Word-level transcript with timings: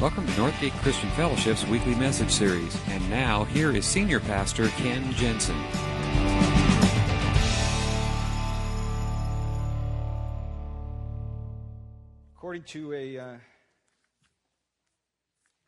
Welcome 0.00 0.26
to 0.26 0.32
Northgate 0.32 0.72
Christian 0.82 1.08
Fellowship's 1.10 1.64
weekly 1.66 1.94
message 1.94 2.30
series. 2.30 2.76
And 2.88 3.08
now, 3.08 3.44
here 3.44 3.70
is 3.70 3.86
Senior 3.86 4.18
Pastor 4.18 4.66
Ken 4.70 5.12
Jensen. 5.12 5.56
According 12.36 12.64
to 12.64 12.92
a 12.92 13.18
uh, 13.18 13.34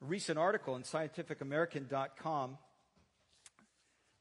recent 0.01 0.41
article 0.41 0.75
in 0.75 0.83
scientificamerican.com, 0.83 2.59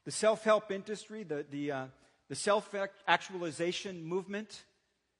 the 0.04 0.12
self 0.12 0.44
help 0.44 0.70
industry, 0.70 1.24
the, 1.24 1.44
the, 1.50 1.72
uh, 1.72 1.84
the 2.28 2.36
self 2.36 2.72
actualization 3.08 4.04
movement, 4.04 4.62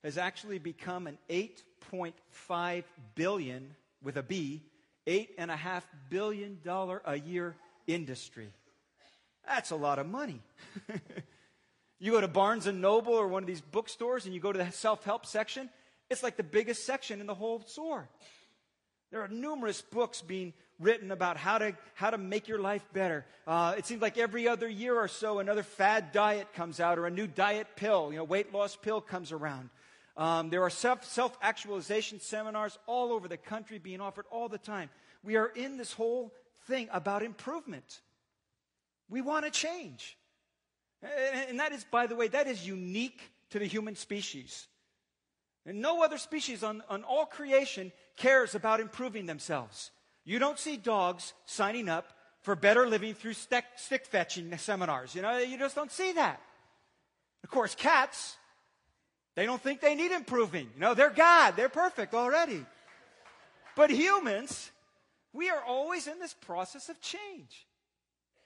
has 0.04 0.16
actually 0.16 0.60
become 0.60 1.08
an 1.08 1.18
8.5 1.28 2.84
billion 3.16 3.74
with 4.00 4.16
a 4.16 4.22
B 4.22 4.62
eight 5.06 5.30
and 5.38 5.50
a 5.50 5.56
half 5.56 5.86
billion 6.10 6.58
dollar 6.64 7.02
a 7.04 7.18
year 7.18 7.56
industry. 7.86 8.48
That's 9.46 9.70
a 9.70 9.76
lot 9.76 9.98
of 9.98 10.06
money. 10.06 10.40
you 11.98 12.12
go 12.12 12.20
to 12.20 12.28
Barnes 12.28 12.66
and 12.66 12.80
Noble 12.80 13.14
or 13.14 13.28
one 13.28 13.42
of 13.42 13.46
these 13.46 13.60
bookstores 13.60 14.24
and 14.24 14.34
you 14.34 14.40
go 14.40 14.52
to 14.52 14.58
the 14.58 14.70
self-help 14.70 15.24
section, 15.24 15.70
it's 16.10 16.22
like 16.22 16.36
the 16.36 16.42
biggest 16.42 16.84
section 16.84 17.20
in 17.20 17.26
the 17.26 17.34
whole 17.34 17.60
store. 17.60 18.08
There 19.12 19.22
are 19.22 19.28
numerous 19.28 19.82
books 19.82 20.20
being 20.20 20.52
written 20.80 21.10
about 21.10 21.36
how 21.36 21.58
to, 21.58 21.76
how 21.94 22.10
to 22.10 22.18
make 22.18 22.48
your 22.48 22.58
life 22.58 22.84
better. 22.92 23.24
Uh, 23.46 23.74
it 23.78 23.86
seems 23.86 24.02
like 24.02 24.18
every 24.18 24.48
other 24.48 24.68
year 24.68 24.98
or 24.98 25.08
so, 25.08 25.38
another 25.38 25.62
fad 25.62 26.12
diet 26.12 26.52
comes 26.54 26.80
out 26.80 26.98
or 26.98 27.06
a 27.06 27.10
new 27.10 27.26
diet 27.26 27.68
pill, 27.76 28.10
you 28.10 28.18
know, 28.18 28.24
weight 28.24 28.52
loss 28.52 28.76
pill 28.76 29.00
comes 29.00 29.32
around. 29.32 29.70
Um, 30.16 30.48
there 30.48 30.62
are 30.62 30.70
self 30.70 31.36
actualization 31.42 32.20
seminars 32.20 32.78
all 32.86 33.12
over 33.12 33.28
the 33.28 33.36
country 33.36 33.78
being 33.78 34.00
offered 34.00 34.26
all 34.30 34.48
the 34.48 34.58
time. 34.58 34.88
We 35.22 35.36
are 35.36 35.48
in 35.48 35.76
this 35.76 35.92
whole 35.92 36.32
thing 36.66 36.88
about 36.92 37.22
improvement. 37.22 38.00
We 39.08 39.20
want 39.20 39.44
to 39.44 39.50
change. 39.50 40.16
And 41.48 41.60
that 41.60 41.72
is, 41.72 41.84
by 41.84 42.06
the 42.06 42.16
way, 42.16 42.28
that 42.28 42.46
is 42.46 42.66
unique 42.66 43.20
to 43.50 43.58
the 43.58 43.66
human 43.66 43.94
species. 43.94 44.66
And 45.66 45.80
no 45.80 46.02
other 46.02 46.18
species 46.18 46.62
on, 46.62 46.82
on 46.88 47.04
all 47.04 47.26
creation 47.26 47.92
cares 48.16 48.54
about 48.54 48.80
improving 48.80 49.26
themselves. 49.26 49.90
You 50.24 50.38
don't 50.38 50.58
see 50.58 50.76
dogs 50.76 51.34
signing 51.44 51.88
up 51.88 52.12
for 52.40 52.56
better 52.56 52.86
living 52.86 53.14
through 53.14 53.34
stick, 53.34 53.64
stick 53.76 54.06
fetching 54.06 54.56
seminars. 54.58 55.14
You 55.14 55.22
know, 55.22 55.38
you 55.38 55.58
just 55.58 55.74
don't 55.74 55.90
see 55.90 56.12
that. 56.12 56.40
Of 57.44 57.50
course, 57.50 57.74
cats, 57.74 58.36
they 59.36 59.46
don't 59.46 59.62
think 59.62 59.80
they 59.80 59.94
need 59.94 60.10
improving. 60.10 60.68
You 60.74 60.80
know, 60.80 60.94
they're 60.94 61.10
God, 61.10 61.54
they're 61.56 61.68
perfect 61.68 62.14
already. 62.14 62.64
But 63.76 63.90
humans, 63.90 64.70
we 65.32 65.50
are 65.50 65.62
always 65.62 66.06
in 66.06 66.18
this 66.18 66.34
process 66.34 66.88
of 66.88 67.00
change. 67.00 67.66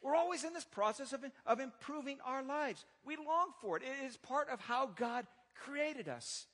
We're 0.02 0.16
always 0.16 0.44
in 0.44 0.52
this 0.52 0.64
process 0.64 1.12
of, 1.12 1.24
of 1.46 1.60
improving 1.60 2.18
our 2.24 2.42
lives. 2.42 2.84
We 3.04 3.16
long 3.16 3.52
for 3.60 3.76
it. 3.76 3.84
It 3.84 4.06
is 4.06 4.16
part 4.16 4.48
of 4.48 4.60
how 4.60 4.90
God 4.96 5.26
created 5.54 6.08
us 6.08 6.46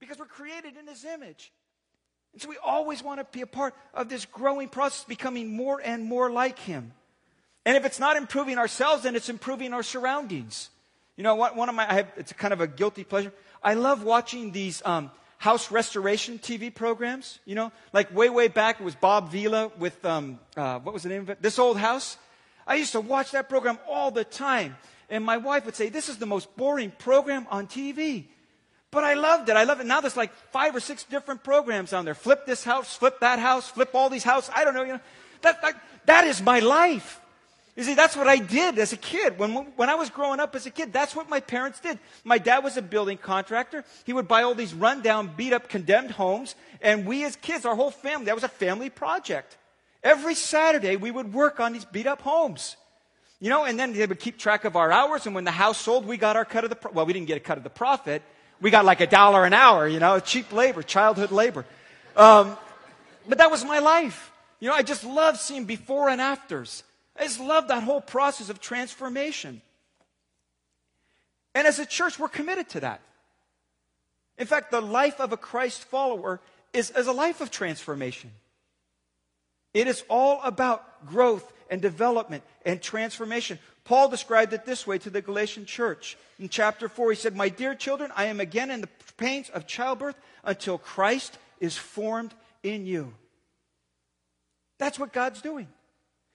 because 0.00 0.18
we're 0.18 0.26
created 0.26 0.76
in 0.76 0.86
His 0.86 1.04
image. 1.04 1.52
And 2.32 2.42
so 2.42 2.48
we 2.48 2.56
always 2.62 3.02
want 3.02 3.20
to 3.20 3.26
be 3.30 3.42
a 3.42 3.46
part 3.46 3.74
of 3.94 4.08
this 4.08 4.24
growing 4.24 4.68
process, 4.68 5.04
becoming 5.04 5.54
more 5.54 5.80
and 5.82 6.04
more 6.04 6.30
like 6.30 6.58
Him. 6.58 6.92
And 7.64 7.76
if 7.76 7.84
it's 7.84 8.00
not 8.00 8.16
improving 8.16 8.58
ourselves, 8.58 9.04
then 9.04 9.14
it's 9.14 9.28
improving 9.28 9.72
our 9.72 9.82
surroundings. 9.82 10.70
You 11.18 11.24
know, 11.24 11.34
what? 11.34 11.56
one 11.56 11.68
of 11.68 11.74
my, 11.74 11.90
I 11.90 11.94
have, 11.94 12.12
it's 12.16 12.32
kind 12.32 12.52
of 12.54 12.60
a 12.60 12.68
guilty 12.68 13.02
pleasure. 13.02 13.32
I 13.60 13.74
love 13.74 14.04
watching 14.04 14.52
these 14.52 14.80
um, 14.84 15.10
house 15.38 15.68
restoration 15.72 16.38
TV 16.38 16.72
programs. 16.72 17.40
You 17.44 17.56
know, 17.56 17.72
like 17.92 18.14
way, 18.14 18.28
way 18.28 18.46
back, 18.46 18.80
it 18.80 18.84
was 18.84 18.94
Bob 18.94 19.32
Vila 19.32 19.72
with, 19.80 20.04
um, 20.04 20.38
uh, 20.56 20.78
what 20.78 20.94
was 20.94 21.02
the 21.02 21.08
name 21.08 21.22
of 21.22 21.30
it? 21.30 21.42
This 21.42 21.58
Old 21.58 21.76
House. 21.76 22.18
I 22.68 22.76
used 22.76 22.92
to 22.92 23.00
watch 23.00 23.32
that 23.32 23.48
program 23.48 23.80
all 23.88 24.12
the 24.12 24.22
time. 24.22 24.76
And 25.10 25.24
my 25.24 25.38
wife 25.38 25.66
would 25.66 25.74
say, 25.74 25.88
This 25.88 26.08
is 26.08 26.18
the 26.18 26.26
most 26.26 26.56
boring 26.56 26.92
program 26.92 27.48
on 27.50 27.66
TV. 27.66 28.26
But 28.92 29.02
I 29.02 29.14
loved 29.14 29.48
it. 29.48 29.56
I 29.56 29.64
love 29.64 29.80
it. 29.80 29.86
Now 29.86 30.00
there's 30.00 30.16
like 30.16 30.32
five 30.52 30.76
or 30.76 30.80
six 30.80 31.02
different 31.02 31.42
programs 31.42 31.92
on 31.92 32.04
there. 32.04 32.14
Flip 32.14 32.46
this 32.46 32.62
house, 32.62 32.94
flip 32.94 33.18
that 33.20 33.40
house, 33.40 33.68
flip 33.68 33.90
all 33.92 34.08
these 34.08 34.22
houses. 34.22 34.52
I 34.54 34.62
don't 34.62 34.72
know. 34.72 34.84
You 34.84 34.92
know 34.92 35.00
that, 35.42 35.62
that, 35.62 35.82
that 36.06 36.24
is 36.28 36.40
my 36.40 36.60
life. 36.60 37.20
You 37.78 37.84
see, 37.84 37.94
that's 37.94 38.16
what 38.16 38.26
I 38.26 38.38
did 38.38 38.76
as 38.80 38.92
a 38.92 38.96
kid. 38.96 39.38
When, 39.38 39.52
when 39.52 39.88
I 39.88 39.94
was 39.94 40.10
growing 40.10 40.40
up 40.40 40.56
as 40.56 40.66
a 40.66 40.70
kid, 40.70 40.92
that's 40.92 41.14
what 41.14 41.28
my 41.28 41.38
parents 41.38 41.78
did. 41.78 42.00
My 42.24 42.36
dad 42.36 42.64
was 42.64 42.76
a 42.76 42.82
building 42.82 43.18
contractor. 43.18 43.84
He 44.04 44.12
would 44.12 44.26
buy 44.26 44.42
all 44.42 44.56
these 44.56 44.74
rundown, 44.74 45.30
beat 45.36 45.52
up, 45.52 45.68
condemned 45.68 46.10
homes. 46.10 46.56
And 46.82 47.06
we 47.06 47.24
as 47.24 47.36
kids, 47.36 47.64
our 47.64 47.76
whole 47.76 47.92
family, 47.92 48.26
that 48.26 48.34
was 48.34 48.42
a 48.42 48.48
family 48.48 48.90
project. 48.90 49.56
Every 50.02 50.34
Saturday, 50.34 50.96
we 50.96 51.12
would 51.12 51.32
work 51.32 51.60
on 51.60 51.72
these 51.72 51.84
beat 51.84 52.08
up 52.08 52.20
homes. 52.20 52.76
You 53.38 53.48
know, 53.48 53.64
and 53.64 53.78
then 53.78 53.92
they 53.92 54.06
would 54.06 54.18
keep 54.18 54.38
track 54.38 54.64
of 54.64 54.74
our 54.74 54.90
hours. 54.90 55.26
And 55.26 55.34
when 55.36 55.44
the 55.44 55.52
house 55.52 55.78
sold, 55.78 56.04
we 56.04 56.16
got 56.16 56.34
our 56.34 56.44
cut 56.44 56.64
of 56.64 56.70
the, 56.70 56.76
pro- 56.76 56.90
well, 56.90 57.06
we 57.06 57.12
didn't 57.12 57.28
get 57.28 57.36
a 57.36 57.40
cut 57.40 57.58
of 57.58 57.62
the 57.62 57.70
profit. 57.70 58.22
We 58.60 58.72
got 58.72 58.86
like 58.86 59.00
a 59.00 59.06
dollar 59.06 59.44
an 59.44 59.52
hour, 59.52 59.86
you 59.86 60.00
know, 60.00 60.18
cheap 60.18 60.52
labor, 60.52 60.82
childhood 60.82 61.30
labor. 61.30 61.64
Um, 62.16 62.56
but 63.28 63.38
that 63.38 63.52
was 63.52 63.64
my 63.64 63.78
life. 63.78 64.32
You 64.58 64.68
know, 64.68 64.74
I 64.74 64.82
just 64.82 65.04
loved 65.04 65.38
seeing 65.38 65.64
before 65.64 66.08
and 66.08 66.20
afters. 66.20 66.82
I 67.18 67.24
just 67.24 67.40
love 67.40 67.68
that 67.68 67.82
whole 67.82 68.00
process 68.00 68.48
of 68.48 68.60
transformation. 68.60 69.60
And 71.54 71.66
as 71.66 71.78
a 71.78 71.86
church, 71.86 72.18
we're 72.18 72.28
committed 72.28 72.68
to 72.70 72.80
that. 72.80 73.00
In 74.38 74.46
fact, 74.46 74.70
the 74.70 74.80
life 74.80 75.20
of 75.20 75.32
a 75.32 75.36
Christ 75.36 75.84
follower 75.84 76.40
is, 76.72 76.90
is 76.92 77.08
a 77.08 77.12
life 77.12 77.40
of 77.40 77.50
transformation. 77.50 78.30
It 79.74 79.88
is 79.88 80.04
all 80.08 80.40
about 80.42 81.06
growth 81.06 81.52
and 81.70 81.82
development 81.82 82.44
and 82.64 82.80
transformation. 82.80 83.58
Paul 83.84 84.08
described 84.08 84.52
it 84.52 84.64
this 84.64 84.86
way 84.86 84.98
to 84.98 85.10
the 85.10 85.20
Galatian 85.20 85.64
church. 85.66 86.16
In 86.38 86.48
chapter 86.48 86.88
4, 86.88 87.10
he 87.10 87.16
said, 87.16 87.34
My 87.34 87.48
dear 87.48 87.74
children, 87.74 88.12
I 88.14 88.26
am 88.26 88.40
again 88.40 88.70
in 88.70 88.80
the 88.80 88.88
pains 89.16 89.50
of 89.50 89.66
childbirth 89.66 90.16
until 90.44 90.78
Christ 90.78 91.36
is 91.58 91.76
formed 91.76 92.32
in 92.62 92.86
you. 92.86 93.14
That's 94.78 94.98
what 94.98 95.12
God's 95.12 95.42
doing. 95.42 95.66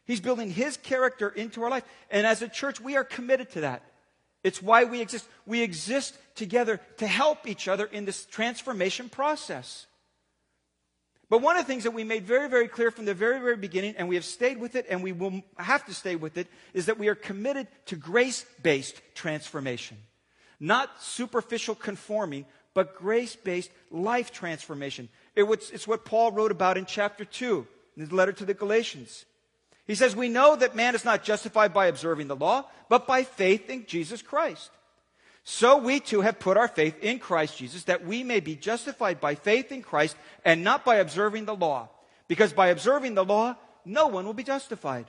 He's 0.06 0.20
building 0.20 0.52
His 0.52 0.78
character 0.78 1.30
into 1.30 1.64
our 1.64 1.70
life. 1.70 1.84
And 2.10 2.28
as 2.28 2.42
a 2.42 2.48
church, 2.48 2.82
we 2.82 2.96
are 2.98 3.04
committed 3.04 3.52
to 3.52 3.62
that. 3.62 3.84
It's 4.44 4.62
why 4.62 4.84
we 4.84 5.02
exist. 5.02 5.26
We 5.46 5.62
exist 5.62 6.18
together 6.36 6.82
to 6.98 7.08
help 7.08 7.48
each 7.48 7.68
other 7.68 7.86
in 7.86 8.06
this 8.06 8.26
transformation 8.26 9.10
process. 9.10 9.86
But 11.30 11.42
one 11.42 11.56
of 11.56 11.66
the 11.66 11.68
things 11.68 11.86
that 11.86 11.92
we 11.92 12.04
made 12.04 12.26
very, 12.26 12.50
very 12.50 12.68
clear 12.68 12.92
from 12.92 13.06
the 13.06 13.14
very, 13.14 13.40
very 13.40 13.56
beginning, 13.58 13.96
and 13.98 14.08
we 14.08 14.16
have 14.16 14.26
stayed 14.26 14.60
with 14.60 14.76
it, 14.76 14.86
and 14.90 15.02
we 15.02 15.14
will 15.14 15.42
have 15.58 15.86
to 15.86 15.94
stay 15.94 16.16
with 16.16 16.38
it, 16.38 16.48
is 16.74 16.86
that 16.86 17.00
we 17.00 17.08
are 17.08 17.16
committed 17.16 17.68
to 17.88 17.96
grace 17.96 18.46
based 18.62 19.02
transformation. 19.16 19.98
Not 20.60 21.02
superficial 21.02 21.76
conforming, 21.76 22.46
but 22.74 22.96
grace 22.96 23.36
based 23.36 23.72
life 23.90 24.32
transformation. 24.32 25.10
It 25.36 25.44
was, 25.44 25.72
it's 25.72 25.88
what 25.88 26.06
Paul 26.06 26.32
wrote 26.34 26.52
about 26.52 26.78
in 26.78 26.86
chapter 26.86 27.26
2, 27.26 27.68
in 27.96 28.02
his 28.02 28.12
letter 28.12 28.34
to 28.34 28.46
the 28.46 28.54
Galatians. 28.54 29.26
He 29.86 29.96
says, 29.96 30.16
We 30.16 30.30
know 30.30 30.56
that 30.56 30.76
man 30.76 30.96
is 30.96 31.06
not 31.06 31.24
justified 31.24 31.74
by 31.74 31.88
observing 31.88 32.28
the 32.28 32.36
law, 32.36 32.66
but 32.90 33.08
by 33.08 33.24
faith 33.24 33.70
in 33.70 33.86
Jesus 33.86 34.22
Christ. 34.22 34.72
So 35.44 35.78
we 35.78 36.00
too 36.00 36.22
have 36.22 36.40
put 36.40 36.56
our 36.56 36.70
faith 36.70 37.04
in 37.04 37.20
Christ 37.20 37.58
Jesus, 37.58 37.84
that 37.86 38.06
we 38.06 38.24
may 38.24 38.40
be 38.40 38.56
justified 38.56 39.20
by 39.20 39.36
faith 39.36 39.72
in 39.72 39.82
Christ 39.82 40.16
and 40.46 40.64
not 40.64 40.86
by 40.86 40.96
observing 40.96 41.46
the 41.46 41.56
law. 41.56 41.90
Because 42.30 42.54
by 42.54 42.68
observing 42.68 43.16
the 43.16 43.26
law, 43.26 43.58
no 43.84 44.08
one 44.08 44.26
will 44.26 44.34
be 44.34 44.44
justified. 44.44 45.06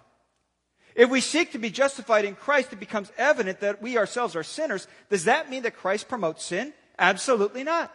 If 0.96 1.08
we 1.08 1.20
seek 1.20 1.52
to 1.52 1.58
be 1.58 1.70
justified 1.70 2.24
in 2.24 2.34
Christ, 2.34 2.72
it 2.72 2.80
becomes 2.80 3.12
evident 3.16 3.60
that 3.60 3.80
we 3.80 3.96
ourselves 3.96 4.34
are 4.34 4.42
sinners. 4.42 4.88
Does 5.08 5.24
that 5.24 5.50
mean 5.50 5.62
that 5.62 5.76
Christ 5.76 6.08
promotes 6.08 6.44
sin? 6.44 6.72
Absolutely 6.98 7.62
not. 7.62 7.94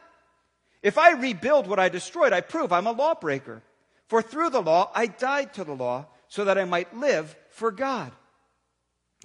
If 0.81 0.97
I 0.97 1.11
rebuild 1.11 1.67
what 1.67 1.79
I 1.79 1.89
destroyed, 1.89 2.31
I 2.31 2.41
prove 2.41 2.71
I'm 2.71 2.87
a 2.87 2.91
lawbreaker. 2.91 3.61
For 4.07 4.21
through 4.21 4.49
the 4.51 4.61
law, 4.61 4.91
I 4.95 5.07
died 5.07 5.53
to 5.55 5.63
the 5.65 5.75
law 5.75 6.07
so 6.29 6.45
that 6.45 6.57
I 6.57 6.65
might 6.65 6.95
live 6.95 7.35
for 7.49 7.71
God. 7.71 8.11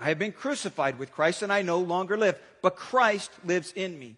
I 0.00 0.08
have 0.08 0.18
been 0.18 0.32
crucified 0.32 0.98
with 0.98 1.12
Christ 1.12 1.42
and 1.42 1.52
I 1.52 1.62
no 1.62 1.78
longer 1.78 2.16
live, 2.16 2.38
but 2.62 2.76
Christ 2.76 3.30
lives 3.44 3.72
in 3.72 3.96
me. 3.98 4.16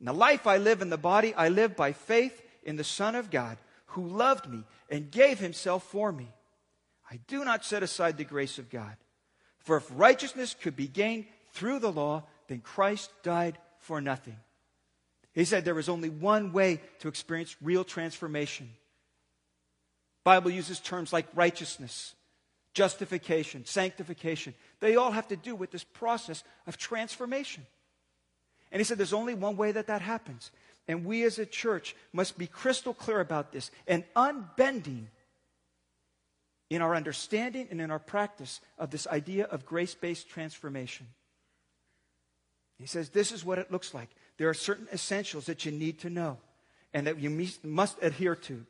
The 0.00 0.12
life 0.12 0.46
I 0.46 0.58
live 0.58 0.82
in 0.82 0.90
the 0.90 0.98
body, 0.98 1.32
I 1.34 1.48
live 1.48 1.76
by 1.76 1.92
faith 1.92 2.42
in 2.62 2.76
the 2.76 2.84
Son 2.84 3.14
of 3.14 3.30
God 3.30 3.56
who 3.86 4.06
loved 4.06 4.50
me 4.50 4.64
and 4.90 5.10
gave 5.10 5.38
himself 5.38 5.84
for 5.84 6.12
me. 6.12 6.28
I 7.10 7.20
do 7.26 7.44
not 7.44 7.64
set 7.64 7.82
aside 7.82 8.16
the 8.16 8.24
grace 8.24 8.58
of 8.58 8.68
God. 8.68 8.96
For 9.60 9.76
if 9.76 9.88
righteousness 9.94 10.54
could 10.60 10.76
be 10.76 10.88
gained 10.88 11.24
through 11.52 11.78
the 11.78 11.92
law, 11.92 12.24
then 12.48 12.60
Christ 12.60 13.10
died 13.22 13.56
for 13.78 14.00
nothing. 14.00 14.36
He 15.32 15.44
said 15.44 15.64
there 15.64 15.78
is 15.78 15.88
only 15.88 16.10
one 16.10 16.52
way 16.52 16.80
to 17.00 17.08
experience 17.08 17.56
real 17.62 17.84
transformation. 17.84 18.70
Bible 20.22 20.50
uses 20.50 20.80
terms 20.80 21.12
like 21.12 21.26
righteousness, 21.34 22.14
justification, 22.74 23.64
sanctification. 23.64 24.54
They 24.80 24.96
all 24.96 25.12
have 25.12 25.28
to 25.28 25.36
do 25.36 25.54
with 25.54 25.70
this 25.70 25.84
process 25.84 26.44
of 26.66 26.76
transformation. 26.76 27.64
And 28.70 28.80
he 28.80 28.84
said 28.84 28.98
there's 28.98 29.12
only 29.12 29.34
one 29.34 29.56
way 29.56 29.72
that 29.72 29.86
that 29.86 30.02
happens. 30.02 30.50
And 30.86 31.04
we 31.04 31.22
as 31.22 31.38
a 31.38 31.46
church 31.46 31.96
must 32.12 32.36
be 32.36 32.46
crystal 32.46 32.92
clear 32.92 33.20
about 33.20 33.52
this 33.52 33.70
and 33.86 34.04
unbending 34.14 35.06
in 36.68 36.82
our 36.82 36.94
understanding 36.94 37.68
and 37.70 37.80
in 37.80 37.90
our 37.90 37.98
practice 37.98 38.60
of 38.78 38.90
this 38.90 39.06
idea 39.06 39.44
of 39.44 39.64
grace 39.64 39.94
based 39.94 40.28
transformation. 40.28 41.06
He 42.78 42.86
says 42.86 43.10
this 43.10 43.32
is 43.32 43.44
what 43.44 43.58
it 43.58 43.70
looks 43.70 43.94
like. 43.94 44.10
There 44.36 44.48
are 44.48 44.54
certain 44.54 44.88
essentials 44.92 45.46
that 45.46 45.64
you 45.64 45.70
need 45.70 46.00
to 46.00 46.10
know 46.10 46.38
and 46.92 47.06
that 47.06 47.18
you 47.18 47.48
must 47.62 48.02
adhere 48.02 48.34
to. 48.36 48.66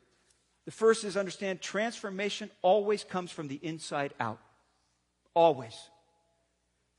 The 0.65 0.71
first 0.71 1.03
is 1.03 1.15
understand 1.15 1.61
transformation 1.61 2.49
always 2.61 3.03
comes 3.03 3.31
from 3.31 3.47
the 3.47 3.59
inside 3.61 4.13
out. 4.19 4.39
Always. 5.33 5.75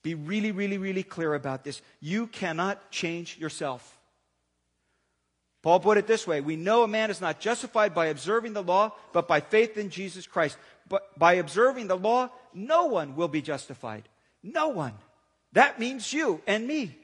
Be 0.03 0.15
really, 0.15 0.53
really, 0.53 0.79
really 0.79 1.03
clear 1.03 1.35
about 1.35 1.65
this. 1.65 1.83
You 2.01 2.29
cannot 2.29 2.91
change 2.91 3.39
yourself. 3.39 3.99
Paul 5.63 5.81
put 5.81 5.99
it 5.99 6.07
this 6.07 6.29
way 6.29 6.41
We 6.41 6.55
know 6.55 6.85
a 6.85 6.89
man 6.89 7.11
is 7.11 7.21
not 7.21 7.41
justified 7.41 7.93
by 7.93 8.07
observing 8.07 8.53
the 8.53 8.63
law, 8.63 8.93
but 9.13 9.27
by 9.27 9.41
faith 9.41 9.77
in 9.77 9.91
Jesus 9.91 10.25
Christ. 10.25 10.57
But 10.89 11.19
by 11.19 11.35
observing 11.35 11.89
the 11.89 11.97
law, 11.97 12.31
no 12.55 12.87
one 12.87 13.17
will 13.17 13.27
be 13.27 13.43
justified. 13.43 14.09
No 14.45 14.69
one. 14.69 14.93
That 15.55 15.81
means 15.81 16.13
you 16.13 16.41
and 16.47 16.69
me. 16.69 16.97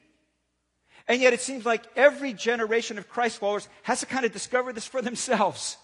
And 1.08 1.20
yet 1.20 1.32
it 1.32 1.40
seems 1.40 1.66
like 1.66 1.82
every 1.96 2.32
generation 2.32 2.98
of 2.98 3.08
Christ 3.08 3.38
followers 3.38 3.68
has 3.82 3.98
to 4.00 4.06
kind 4.06 4.24
of 4.24 4.32
discover 4.32 4.72
this 4.72 4.86
for 4.86 5.02
themselves. 5.02 5.76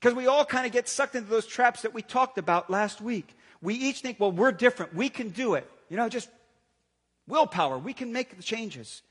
Because 0.00 0.14
we 0.14 0.26
all 0.26 0.44
kind 0.44 0.66
of 0.66 0.72
get 0.72 0.88
sucked 0.88 1.14
into 1.14 1.28
those 1.28 1.46
traps 1.46 1.82
that 1.82 1.92
we 1.92 2.02
talked 2.02 2.38
about 2.38 2.70
last 2.70 3.00
week. 3.00 3.36
We 3.60 3.74
each 3.74 4.00
think, 4.00 4.20
well, 4.20 4.30
we're 4.30 4.52
different. 4.52 4.94
We 4.94 5.08
can 5.08 5.30
do 5.30 5.54
it. 5.54 5.68
You 5.88 5.96
know, 5.96 6.08
just 6.08 6.28
willpower. 7.26 7.78
We 7.78 7.92
can 7.92 8.12
make 8.12 8.36
the 8.36 8.42
changes. 8.42 9.02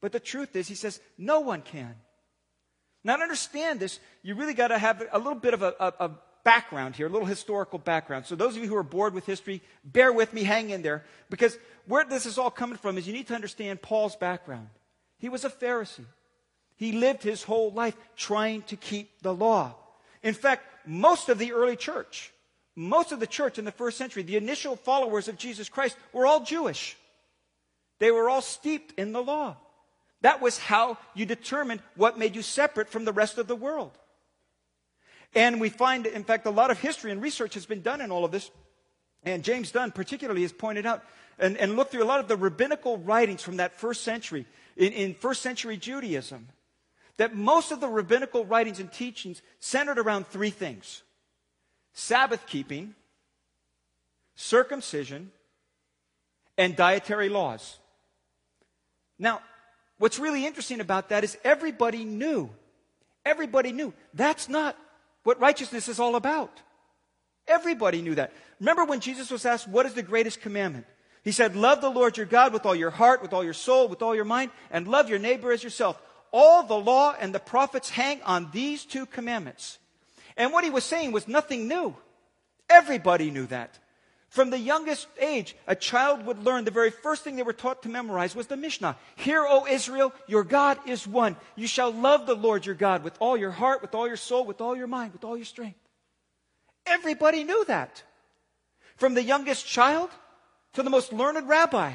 But 0.00 0.12
the 0.12 0.20
truth 0.20 0.56
is, 0.56 0.66
he 0.66 0.74
says, 0.74 1.00
no 1.16 1.40
one 1.40 1.62
can. 1.62 1.94
Now, 3.04 3.16
to 3.16 3.22
understand 3.22 3.80
this, 3.80 4.00
you 4.22 4.34
really 4.34 4.54
got 4.54 4.68
to 4.68 4.78
have 4.78 5.02
a 5.12 5.18
little 5.18 5.36
bit 5.36 5.54
of 5.54 5.62
a, 5.62 5.74
a, 5.78 5.92
a 6.00 6.10
background 6.44 6.96
here, 6.96 7.06
a 7.06 7.10
little 7.10 7.26
historical 7.26 7.78
background. 7.78 8.26
So, 8.26 8.36
those 8.36 8.56
of 8.56 8.62
you 8.62 8.68
who 8.68 8.76
are 8.76 8.84
bored 8.84 9.14
with 9.14 9.26
history, 9.26 9.60
bear 9.84 10.12
with 10.12 10.32
me, 10.32 10.42
hang 10.44 10.70
in 10.70 10.82
there, 10.82 11.04
because 11.30 11.56
where 11.86 12.04
this 12.04 12.26
is 12.26 12.38
all 12.38 12.50
coming 12.50 12.78
from 12.78 12.98
is 12.98 13.06
you 13.06 13.12
need 13.12 13.28
to 13.28 13.34
understand 13.34 13.82
Paul's 13.82 14.16
background. 14.16 14.68
He 15.18 15.28
was 15.28 15.44
a 15.44 15.50
Pharisee, 15.50 16.04
he 16.76 16.92
lived 16.92 17.22
his 17.22 17.42
whole 17.42 17.70
life 17.72 17.96
trying 18.16 18.62
to 18.62 18.76
keep 18.76 19.22
the 19.22 19.34
law. 19.34 19.74
In 20.22 20.34
fact, 20.34 20.64
most 20.86 21.28
of 21.28 21.38
the 21.38 21.52
early 21.52 21.76
church, 21.76 22.32
most 22.74 23.12
of 23.12 23.20
the 23.20 23.26
church 23.26 23.58
in 23.58 23.64
the 23.64 23.72
first 23.72 23.98
century, 23.98 24.22
the 24.22 24.36
initial 24.36 24.76
followers 24.76 25.28
of 25.28 25.36
Jesus 25.36 25.68
Christ, 25.68 25.96
were 26.12 26.26
all 26.26 26.44
Jewish. 26.44 26.96
They 27.98 28.10
were 28.10 28.28
all 28.28 28.42
steeped 28.42 28.98
in 28.98 29.12
the 29.12 29.22
law. 29.22 29.56
That 30.22 30.40
was 30.40 30.58
how 30.58 30.98
you 31.14 31.26
determined 31.26 31.82
what 31.96 32.18
made 32.18 32.36
you 32.36 32.42
separate 32.42 32.88
from 32.88 33.04
the 33.04 33.12
rest 33.12 33.38
of 33.38 33.48
the 33.48 33.56
world. 33.56 33.92
And 35.34 35.60
we 35.60 35.68
find, 35.68 36.06
in 36.06 36.24
fact, 36.24 36.46
a 36.46 36.50
lot 36.50 36.70
of 36.70 36.78
history 36.78 37.10
and 37.10 37.20
research 37.20 37.54
has 37.54 37.66
been 37.66 37.82
done 37.82 38.00
in 38.00 38.10
all 38.10 38.24
of 38.24 38.30
this. 38.30 38.50
And 39.24 39.42
James 39.42 39.70
Dunn, 39.70 39.90
particularly, 39.90 40.42
has 40.42 40.52
pointed 40.52 40.86
out 40.86 41.02
and, 41.38 41.56
and 41.56 41.76
looked 41.76 41.92
through 41.92 42.02
a 42.02 42.06
lot 42.06 42.20
of 42.20 42.28
the 42.28 42.36
rabbinical 42.36 42.98
writings 42.98 43.42
from 43.42 43.56
that 43.56 43.78
first 43.78 44.02
century, 44.02 44.46
in, 44.76 44.92
in 44.92 45.14
first 45.14 45.42
century 45.42 45.76
Judaism, 45.76 46.48
that 47.18 47.34
most 47.34 47.72
of 47.72 47.80
the 47.80 47.88
rabbinical 47.88 48.44
writings 48.44 48.80
and 48.80 48.92
teachings 48.92 49.42
centered 49.60 49.98
around 49.98 50.26
three 50.26 50.50
things 50.50 51.02
Sabbath 51.92 52.46
keeping, 52.46 52.94
circumcision, 54.34 55.30
and 56.56 56.74
dietary 56.74 57.28
laws. 57.28 57.78
Now, 59.18 59.40
what's 59.98 60.18
really 60.18 60.46
interesting 60.46 60.80
about 60.80 61.10
that 61.10 61.24
is 61.24 61.36
everybody 61.44 62.04
knew. 62.04 62.50
Everybody 63.24 63.72
knew. 63.72 63.92
That's 64.14 64.48
not 64.48 64.76
what 65.22 65.40
righteousness 65.40 65.88
is 65.88 66.00
all 66.00 66.16
about. 66.16 66.60
Everybody 67.46 68.02
knew 68.02 68.14
that. 68.14 68.32
Remember 68.60 68.84
when 68.84 69.00
Jesus 69.00 69.30
was 69.30 69.44
asked, 69.44 69.68
What 69.68 69.86
is 69.86 69.94
the 69.94 70.02
greatest 70.02 70.40
commandment? 70.40 70.86
He 71.22 71.32
said, 71.32 71.56
Love 71.56 71.80
the 71.80 71.90
Lord 71.90 72.16
your 72.16 72.26
God 72.26 72.52
with 72.52 72.66
all 72.66 72.74
your 72.74 72.90
heart, 72.90 73.22
with 73.22 73.32
all 73.32 73.44
your 73.44 73.52
soul, 73.52 73.88
with 73.88 74.02
all 74.02 74.14
your 74.14 74.24
mind, 74.24 74.50
and 74.70 74.88
love 74.88 75.08
your 75.08 75.18
neighbor 75.18 75.52
as 75.52 75.62
yourself. 75.62 76.00
All 76.32 76.62
the 76.62 76.78
law 76.78 77.14
and 77.18 77.34
the 77.34 77.38
prophets 77.38 77.90
hang 77.90 78.22
on 78.22 78.50
these 78.52 78.84
two 78.84 79.06
commandments. 79.06 79.78
And 80.36 80.52
what 80.52 80.64
he 80.64 80.70
was 80.70 80.84
saying 80.84 81.12
was 81.12 81.28
nothing 81.28 81.68
new. 81.68 81.94
Everybody 82.70 83.30
knew 83.30 83.46
that. 83.46 83.78
From 84.30 84.48
the 84.48 84.58
youngest 84.58 85.08
age, 85.20 85.54
a 85.66 85.76
child 85.76 86.24
would 86.24 86.42
learn 86.42 86.64
the 86.64 86.70
very 86.70 86.90
first 86.90 87.22
thing 87.22 87.36
they 87.36 87.42
were 87.42 87.52
taught 87.52 87.82
to 87.82 87.90
memorize 87.90 88.34
was 88.34 88.46
the 88.46 88.56
Mishnah. 88.56 88.96
Hear, 89.16 89.44
O 89.46 89.66
Israel, 89.66 90.10
your 90.26 90.42
God 90.42 90.78
is 90.86 91.06
one. 91.06 91.36
You 91.54 91.66
shall 91.66 91.92
love 91.92 92.24
the 92.24 92.34
Lord 92.34 92.64
your 92.64 92.74
God 92.74 93.04
with 93.04 93.14
all 93.20 93.36
your 93.36 93.50
heart, 93.50 93.82
with 93.82 93.94
all 93.94 94.08
your 94.08 94.16
soul, 94.16 94.46
with 94.46 94.62
all 94.62 94.74
your 94.74 94.86
mind, 94.86 95.12
with 95.12 95.22
all 95.22 95.36
your 95.36 95.44
strength. 95.44 95.78
Everybody 96.86 97.44
knew 97.44 97.62
that. 97.66 98.02
From 98.96 99.12
the 99.12 99.22
youngest 99.22 99.66
child 99.66 100.08
to 100.72 100.82
the 100.82 100.88
most 100.88 101.12
learned 101.12 101.46
rabbi. 101.46 101.92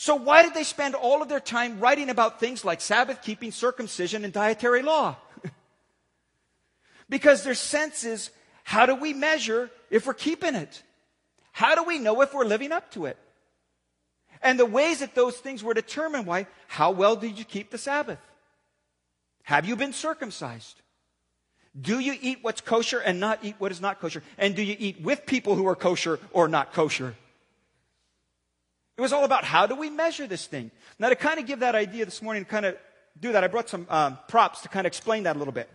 So 0.00 0.14
why 0.14 0.42
did 0.42 0.54
they 0.54 0.64
spend 0.64 0.94
all 0.94 1.20
of 1.20 1.28
their 1.28 1.40
time 1.40 1.78
writing 1.78 2.08
about 2.08 2.40
things 2.40 2.64
like 2.64 2.80
Sabbath 2.80 3.20
keeping, 3.20 3.52
circumcision, 3.52 4.24
and 4.24 4.32
dietary 4.32 4.80
law? 4.80 5.16
because 7.10 7.44
their 7.44 7.54
sense 7.54 8.02
is, 8.04 8.30
how 8.64 8.86
do 8.86 8.94
we 8.94 9.12
measure 9.12 9.68
if 9.90 10.06
we're 10.06 10.14
keeping 10.14 10.54
it? 10.54 10.82
How 11.52 11.74
do 11.74 11.82
we 11.82 11.98
know 11.98 12.22
if 12.22 12.32
we're 12.32 12.46
living 12.46 12.72
up 12.72 12.90
to 12.92 13.04
it? 13.04 13.18
And 14.40 14.58
the 14.58 14.64
ways 14.64 15.00
that 15.00 15.14
those 15.14 15.36
things 15.36 15.62
were 15.62 15.74
determined 15.74 16.24
why, 16.24 16.46
how 16.66 16.92
well 16.92 17.14
did 17.14 17.38
you 17.38 17.44
keep 17.44 17.70
the 17.70 17.76
Sabbath? 17.76 18.20
Have 19.42 19.66
you 19.66 19.76
been 19.76 19.92
circumcised? 19.92 20.80
Do 21.78 21.98
you 21.98 22.16
eat 22.22 22.38
what's 22.40 22.62
kosher 22.62 23.00
and 23.00 23.20
not 23.20 23.40
eat 23.42 23.56
what 23.58 23.70
is 23.70 23.82
not 23.82 24.00
kosher? 24.00 24.22
And 24.38 24.56
do 24.56 24.62
you 24.62 24.76
eat 24.78 25.02
with 25.02 25.26
people 25.26 25.56
who 25.56 25.66
are 25.66 25.76
kosher 25.76 26.18
or 26.32 26.48
not 26.48 26.72
kosher? 26.72 27.16
It 29.00 29.02
was 29.02 29.14
all 29.14 29.24
about 29.24 29.44
how 29.44 29.66
do 29.66 29.74
we 29.74 29.88
measure 29.88 30.26
this 30.26 30.44
thing? 30.44 30.70
Now, 30.98 31.08
to 31.08 31.16
kind 31.16 31.40
of 31.40 31.46
give 31.46 31.60
that 31.60 31.74
idea 31.74 32.04
this 32.04 32.20
morning, 32.20 32.44
to 32.44 32.50
kind 32.50 32.66
of 32.66 32.76
do 33.18 33.32
that, 33.32 33.42
I 33.42 33.46
brought 33.46 33.70
some 33.70 33.86
um, 33.88 34.18
props 34.28 34.60
to 34.60 34.68
kind 34.68 34.86
of 34.86 34.90
explain 34.90 35.22
that 35.22 35.36
a 35.36 35.38
little 35.38 35.54
bit. 35.54 35.70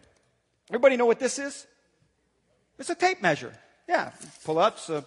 Everybody 0.70 0.96
know 0.96 1.08
what 1.08 1.18
this 1.18 1.40
is? 1.40 1.66
It's 2.78 2.92
a 2.92 2.94
tape 2.94 3.24
measure. 3.24 3.52
Yeah, 3.90 4.12
pull 4.44 4.60
up, 4.60 4.76
it's 4.78 4.92
a 4.92 5.04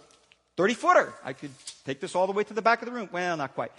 30 0.56 0.74
footer. 0.74 1.14
I 1.22 1.32
could 1.32 1.52
take 1.84 2.00
this 2.00 2.16
all 2.16 2.26
the 2.26 2.32
way 2.32 2.42
to 2.42 2.52
the 2.52 2.60
back 2.60 2.82
of 2.82 2.86
the 2.86 2.92
room. 2.92 3.08
Well, 3.12 3.36
not 3.36 3.54
quite. 3.54 3.70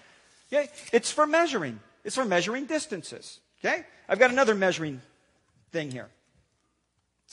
Okay, 0.53 0.69
it's 0.93 1.11
for 1.11 1.27
measuring. 1.27 1.77
It's 2.05 2.15
for 2.15 2.23
measuring 2.23 2.65
distances. 2.65 3.41
Okay, 3.59 3.83
I've 4.07 4.19
got 4.19 4.31
another 4.31 4.55
measuring 4.55 5.01
thing 5.73 5.91
here. 5.91 6.07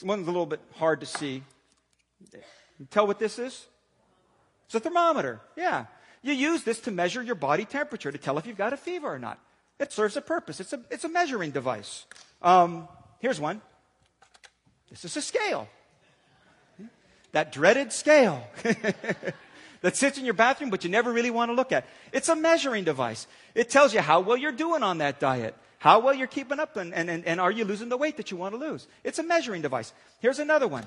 One's 0.02 0.26
a 0.26 0.31
little 0.32 0.44
bit 0.44 0.61
hard 0.75 0.99
to 1.02 1.06
see. 1.06 1.44
Tell 2.90 3.07
what 3.07 3.21
this 3.21 3.38
is? 3.38 3.64
It's 4.64 4.75
a 4.75 4.81
thermometer. 4.81 5.40
Yeah. 5.57 5.85
You 6.26 6.33
use 6.33 6.64
this 6.64 6.80
to 6.80 6.90
measure 6.90 7.23
your 7.23 7.37
body 7.37 7.64
temperature 7.64 8.11
to 8.11 8.18
tell 8.18 8.37
if 8.37 8.49
you've 8.49 8.56
got 8.59 8.73
a 8.73 8.76
fever 8.76 9.06
or 9.06 9.18
not. 9.21 9.38
It 9.78 9.92
serves 9.92 10.16
a 10.16 10.21
purpose. 10.21 10.59
It's 10.59 10.73
a, 10.73 10.80
it's 10.90 11.04
a 11.04 11.09
measuring 11.09 11.52
device. 11.52 12.04
Um, 12.42 12.88
here's 13.21 13.38
one. 13.38 13.62
This 14.90 15.04
is 15.04 15.16
a 15.16 15.23
scale. 15.23 15.68
That 17.30 17.52
dreaded 17.52 17.92
scale 17.92 18.42
that 19.83 19.95
sits 19.95 20.18
in 20.18 20.25
your 20.25 20.35
bathroom, 20.35 20.71
but 20.71 20.83
you 20.83 20.90
never 20.90 21.12
really 21.12 21.30
want 21.30 21.50
to 21.50 21.54
look 21.54 21.71
at. 21.71 21.87
It's 22.11 22.28
a 22.28 22.35
measuring 22.35 22.83
device. 22.83 23.28
It 23.54 23.71
tells 23.71 23.95
you 23.95 24.00
how 24.00 24.18
well 24.18 24.37
you're 24.37 24.50
doing 24.50 24.83
on 24.83 24.99
that 24.99 25.21
diet. 25.21 25.54
How 25.78 26.00
well 26.00 26.14
you're 26.14 26.26
keeping 26.26 26.59
up, 26.59 26.76
and, 26.76 26.92
and, 26.92 27.09
and 27.25 27.40
are 27.40 27.52
you 27.52 27.64
losing 27.64 27.88
the 27.88 27.97
weight 27.97 28.16
that 28.16 28.33
you 28.33 28.37
want 28.37 28.52
to 28.52 28.59
lose? 28.59 28.88
It's 29.04 29.21
a 29.21 29.23
measuring 29.23 29.62
device. 29.62 29.92
Here's 30.18 30.40
another 30.40 30.66
one 30.66 30.87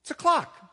it's 0.00 0.10
a 0.10 0.14
clock. 0.14 0.65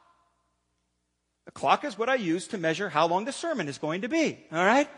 A 1.47 1.51
clock 1.51 1.83
is 1.83 1.97
what 1.97 2.09
I 2.09 2.15
use 2.15 2.47
to 2.49 2.57
measure 2.57 2.89
how 2.89 3.07
long 3.07 3.25
the 3.25 3.31
sermon 3.31 3.67
is 3.67 3.77
going 3.77 4.01
to 4.01 4.09
be. 4.09 4.39
All 4.51 4.65
right? 4.65 4.89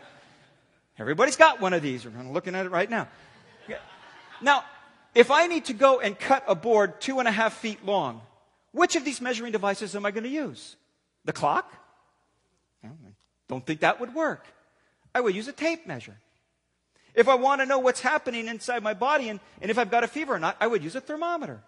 Everybody's 0.98 1.36
got 1.36 1.60
one 1.60 1.72
of 1.72 1.82
these. 1.82 2.06
We're 2.06 2.22
looking 2.22 2.54
at 2.54 2.66
it 2.66 2.70
right 2.70 2.88
now. 2.88 3.08
Now, 4.40 4.64
if 5.14 5.30
I 5.30 5.46
need 5.46 5.66
to 5.66 5.72
go 5.72 6.00
and 6.00 6.18
cut 6.18 6.44
a 6.46 6.54
board 6.54 7.00
two 7.00 7.18
and 7.18 7.28
a 7.28 7.30
half 7.30 7.54
feet 7.54 7.84
long, 7.84 8.20
which 8.72 8.96
of 8.96 9.04
these 9.04 9.20
measuring 9.20 9.52
devices 9.52 9.96
am 9.96 10.04
I 10.04 10.10
going 10.10 10.24
to 10.24 10.30
use? 10.30 10.76
The 11.24 11.32
clock? 11.32 11.72
Don't 13.48 13.64
think 13.64 13.80
that 13.80 14.00
would 14.00 14.14
work. 14.14 14.46
I 15.14 15.20
would 15.20 15.34
use 15.34 15.48
a 15.48 15.52
tape 15.52 15.86
measure. 15.86 16.16
If 17.14 17.28
I 17.28 17.34
want 17.36 17.62
to 17.62 17.66
know 17.66 17.78
what's 17.78 18.00
happening 18.00 18.46
inside 18.46 18.82
my 18.82 18.92
body 18.92 19.30
and, 19.30 19.40
and 19.62 19.70
if 19.70 19.78
I've 19.78 19.90
got 19.90 20.04
a 20.04 20.08
fever 20.08 20.34
or 20.34 20.38
not, 20.38 20.56
I 20.60 20.66
would 20.66 20.84
use 20.84 20.94
a 20.94 21.00
thermometer. 21.00 21.62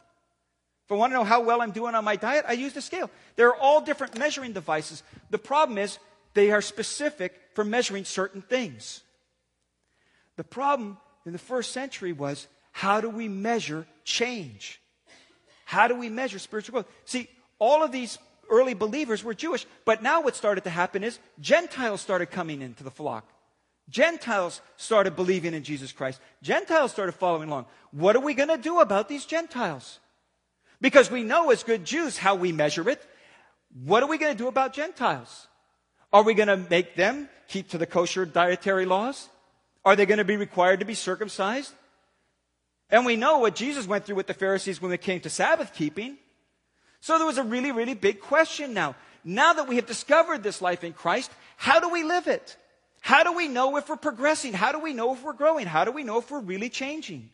If 0.89 0.93
I 0.93 0.95
want 0.95 1.13
to 1.13 1.19
know 1.19 1.25
how 1.25 1.43
well 1.43 1.61
I'm 1.61 1.73
doing 1.73 1.95
on 1.95 2.03
my 2.03 2.17
diet, 2.17 2.47
I 2.49 2.53
use 2.53 2.73
the 2.73 2.81
scale. 2.81 3.11
There 3.37 3.49
are 3.49 3.57
all 3.57 3.83
different 3.83 4.19
measuring 4.19 4.55
devices. 4.55 5.03
The 5.29 5.37
problem 5.37 5.77
is 5.77 5.99
they 6.33 6.51
are 6.51 6.63
specific 6.63 7.39
for 7.53 7.63
measuring 7.63 8.07
certain 8.07 8.41
things. 8.41 9.03
The 10.37 10.45
problem 10.45 10.97
in 11.27 11.33
the 11.33 11.39
first 11.39 11.73
century 11.73 12.15
was 12.15 12.47
how 12.73 13.03
do 13.03 13.11
we 13.11 13.29
measure 13.29 13.87
change? 14.05 14.81
How 15.67 15.89
do 15.89 15.95
we 15.95 16.09
measure 16.09 16.39
spiritual 16.39 16.73
growth? 16.73 16.91
See, 17.05 17.29
all 17.59 17.83
of 17.83 17.93
these 17.93 18.19
early 18.49 18.73
believers 18.73 19.23
were 19.23 19.35
Jewish, 19.35 19.67
but 19.85 20.03
now 20.03 20.23
what 20.23 20.37
started 20.37 20.65
to 20.65 20.71
happen 20.71 21.05
is 21.05 21.19
Gentiles 21.39 22.01
started 22.01 22.31
coming 22.31 22.63
into 22.63 22.83
the 22.83 22.91
flock. 22.91 23.29
Gentiles 23.91 24.63
started 24.79 25.17
believing 25.17 25.53
in 25.53 25.65
Jesus 25.65 25.93
Christ. 25.93 26.19
Gentiles 26.43 26.93
started 26.93 27.13
following 27.13 27.51
along. 27.51 27.67
What 27.91 28.17
are 28.17 28.23
we 28.23 28.33
going 28.33 28.49
to 28.49 28.57
do 28.57 28.81
about 28.81 29.11
these 29.11 29.27
Gentiles? 29.27 29.99
Because 30.81 31.11
we 31.11 31.23
know 31.23 31.51
as 31.51 31.63
good 31.63 31.85
Jews 31.85 32.17
how 32.17 32.35
we 32.35 32.53
measure 32.53 32.89
it. 32.89 33.03
What 33.85 34.03
are 34.03 34.09
we 34.09 34.19
going 34.19 34.33
to 34.33 34.39
do 34.39 34.49
about 34.49 34.73
Gentiles? 34.73 35.49
Are 36.13 36.23
we 36.23 36.35
going 36.35 36.49
to 36.49 36.57
make 36.57 36.95
them 36.95 37.29
keep 37.49 37.71
to 37.71 37.79
the 37.79 37.87
kosher 37.87 38.25
dietary 38.25 38.87
laws? 38.87 39.29
Are 39.85 39.97
they 39.97 40.07
going 40.07 40.19
to 40.19 40.25
be 40.25 40.37
required 40.37 40.81
to 40.81 40.87
be 40.87 40.95
circumcised? 40.95 41.73
And 42.91 43.05
we 43.05 43.17
know 43.17 43.39
what 43.39 43.55
Jesus 43.55 43.87
went 43.87 44.07
through 44.07 44.17
with 44.17 44.27
the 44.27 44.35
Pharisees 44.35 44.81
when 44.81 44.93
it 44.93 45.03
came 45.03 45.21
to 45.21 45.31
Sabbath 45.31 45.75
keeping. 45.75 46.17
So 47.01 47.19
there 47.19 47.27
was 47.27 47.39
a 47.39 47.43
really, 47.43 47.73
really 47.73 47.95
big 47.95 48.21
question 48.21 48.73
now. 48.73 48.97
Now 49.25 49.53
that 49.53 49.69
we 49.69 49.77
have 49.77 49.87
discovered 49.87 50.43
this 50.43 50.63
life 50.63 50.85
in 50.85 50.93
Christ, 50.93 51.31
how 51.57 51.81
do 51.81 51.89
we 51.91 52.03
live 52.03 52.29
it? 52.29 52.57
How 53.01 53.25
do 53.25 53.33
we 53.33 53.49
know 53.49 53.77
if 53.77 53.89
we're 53.89 53.97
progressing? 53.97 54.53
How 54.53 54.73
do 54.73 54.79
we 54.79 54.93
know 54.93 55.13
if 55.15 55.23
we're 55.23 55.33
growing? 55.33 55.67
How 55.67 55.85
do 55.85 55.93
we 55.93 56.03
know 56.03 56.19
if 56.19 56.31
we're 56.31 56.41
really 56.41 56.71
changing? 56.71 57.31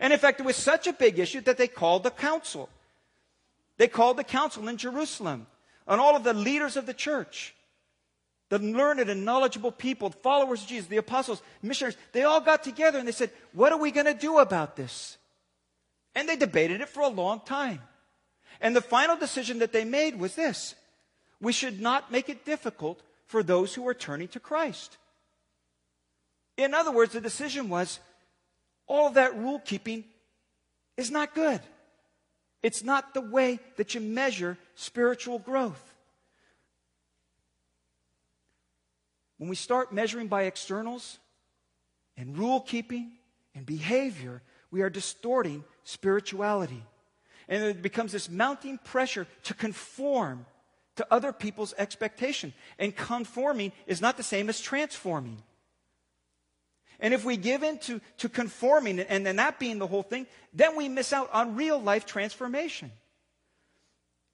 And 0.00 0.12
in 0.12 0.18
fact, 0.18 0.40
it 0.40 0.46
was 0.46 0.56
such 0.56 0.86
a 0.86 0.92
big 0.92 1.18
issue 1.18 1.42
that 1.42 1.58
they 1.58 1.68
called 1.68 2.02
the 2.02 2.10
council. 2.10 2.70
They 3.76 3.86
called 3.86 4.16
the 4.16 4.24
council 4.24 4.66
in 4.66 4.78
Jerusalem 4.78 5.46
and 5.86 6.00
all 6.00 6.16
of 6.16 6.24
the 6.24 6.32
leaders 6.34 6.76
of 6.76 6.86
the 6.86 6.94
church, 6.94 7.54
the 8.48 8.58
learned 8.58 9.00
and 9.00 9.24
knowledgeable 9.24 9.72
people, 9.72 10.10
followers 10.10 10.62
of 10.62 10.68
Jesus, 10.68 10.88
the 10.88 10.96
apostles, 10.96 11.42
missionaries. 11.62 11.98
They 12.12 12.22
all 12.22 12.40
got 12.40 12.64
together 12.64 12.98
and 12.98 13.06
they 13.06 13.12
said, 13.12 13.30
What 13.52 13.72
are 13.72 13.78
we 13.78 13.90
going 13.90 14.06
to 14.06 14.14
do 14.14 14.38
about 14.38 14.74
this? 14.74 15.18
And 16.14 16.28
they 16.28 16.36
debated 16.36 16.80
it 16.80 16.88
for 16.88 17.02
a 17.02 17.08
long 17.08 17.40
time. 17.40 17.80
And 18.60 18.74
the 18.74 18.80
final 18.80 19.16
decision 19.16 19.60
that 19.60 19.72
they 19.72 19.84
made 19.84 20.18
was 20.18 20.34
this 20.34 20.74
we 21.40 21.52
should 21.52 21.80
not 21.80 22.10
make 22.10 22.28
it 22.28 22.44
difficult 22.44 23.02
for 23.26 23.42
those 23.42 23.74
who 23.74 23.86
are 23.86 23.94
turning 23.94 24.28
to 24.28 24.40
Christ. 24.40 24.98
In 26.56 26.74
other 26.74 26.90
words, 26.90 27.12
the 27.12 27.20
decision 27.20 27.68
was 27.68 28.00
all 28.90 29.06
of 29.06 29.14
that 29.14 29.38
rule 29.38 29.60
keeping 29.60 30.04
is 30.96 31.12
not 31.12 31.32
good. 31.32 31.60
It's 32.60 32.82
not 32.82 33.14
the 33.14 33.20
way 33.20 33.60
that 33.76 33.94
you 33.94 34.00
measure 34.00 34.58
spiritual 34.74 35.38
growth. 35.38 35.94
When 39.38 39.48
we 39.48 39.54
start 39.54 39.92
measuring 39.92 40.26
by 40.26 40.42
externals 40.42 41.20
and 42.16 42.36
rule 42.36 42.60
keeping 42.60 43.12
and 43.54 43.64
behavior, 43.64 44.42
we 44.72 44.82
are 44.82 44.90
distorting 44.90 45.64
spirituality. 45.84 46.82
And 47.48 47.62
it 47.62 47.82
becomes 47.82 48.10
this 48.10 48.28
mounting 48.28 48.78
pressure 48.78 49.26
to 49.44 49.54
conform 49.54 50.46
to 50.96 51.06
other 51.12 51.32
people's 51.32 51.74
expectation. 51.78 52.52
And 52.76 52.94
conforming 52.94 53.70
is 53.86 54.00
not 54.00 54.16
the 54.16 54.24
same 54.24 54.48
as 54.48 54.60
transforming. 54.60 55.42
And 57.00 57.14
if 57.14 57.24
we 57.24 57.36
give 57.36 57.62
in 57.62 57.78
to, 57.78 58.00
to 58.18 58.28
conforming 58.28 59.00
and 59.00 59.24
then 59.24 59.36
that 59.36 59.58
being 59.58 59.78
the 59.78 59.86
whole 59.86 60.02
thing, 60.02 60.26
then 60.52 60.76
we 60.76 60.88
miss 60.88 61.12
out 61.12 61.30
on 61.32 61.56
real 61.56 61.80
life 61.80 62.06
transformation. 62.06 62.92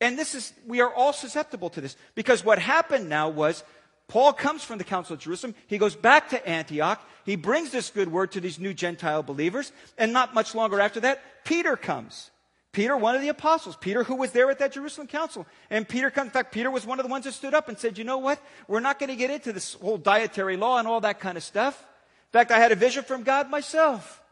And 0.00 0.18
this 0.18 0.34
is, 0.34 0.52
we 0.66 0.80
are 0.80 0.92
all 0.92 1.12
susceptible 1.12 1.70
to 1.70 1.80
this 1.80 1.96
because 2.14 2.44
what 2.44 2.58
happened 2.58 3.08
now 3.08 3.28
was 3.28 3.64
Paul 4.08 4.32
comes 4.32 4.62
from 4.62 4.78
the 4.78 4.84
Council 4.84 5.14
of 5.14 5.20
Jerusalem. 5.20 5.54
He 5.66 5.78
goes 5.78 5.96
back 5.96 6.30
to 6.30 6.48
Antioch. 6.48 7.00
He 7.24 7.36
brings 7.36 7.70
this 7.70 7.90
good 7.90 8.10
word 8.12 8.32
to 8.32 8.40
these 8.40 8.58
new 8.58 8.74
Gentile 8.74 9.22
believers. 9.22 9.72
And 9.96 10.12
not 10.12 10.34
much 10.34 10.54
longer 10.54 10.80
after 10.80 11.00
that, 11.00 11.22
Peter 11.44 11.76
comes. 11.76 12.30
Peter, 12.72 12.96
one 12.96 13.14
of 13.14 13.22
the 13.22 13.30
apostles, 13.30 13.74
Peter, 13.74 14.04
who 14.04 14.16
was 14.16 14.32
there 14.32 14.50
at 14.50 14.58
that 14.58 14.72
Jerusalem 14.72 15.06
council. 15.06 15.46
And 15.70 15.88
Peter, 15.88 16.12
in 16.14 16.30
fact, 16.30 16.52
Peter 16.52 16.70
was 16.70 16.84
one 16.84 17.00
of 17.00 17.06
the 17.06 17.10
ones 17.10 17.24
that 17.24 17.32
stood 17.32 17.54
up 17.54 17.68
and 17.68 17.78
said, 17.78 17.96
you 17.96 18.04
know 18.04 18.18
what? 18.18 18.38
We're 18.68 18.80
not 18.80 18.98
going 18.98 19.08
to 19.08 19.16
get 19.16 19.30
into 19.30 19.52
this 19.52 19.74
whole 19.74 19.96
dietary 19.96 20.58
law 20.58 20.78
and 20.78 20.86
all 20.86 21.00
that 21.00 21.18
kind 21.18 21.38
of 21.38 21.42
stuff. 21.42 21.82
In 22.28 22.38
fact, 22.38 22.50
I 22.50 22.58
had 22.58 22.72
a 22.72 22.76
vision 22.76 23.04
from 23.04 23.22
God 23.22 23.48
myself 23.50 24.22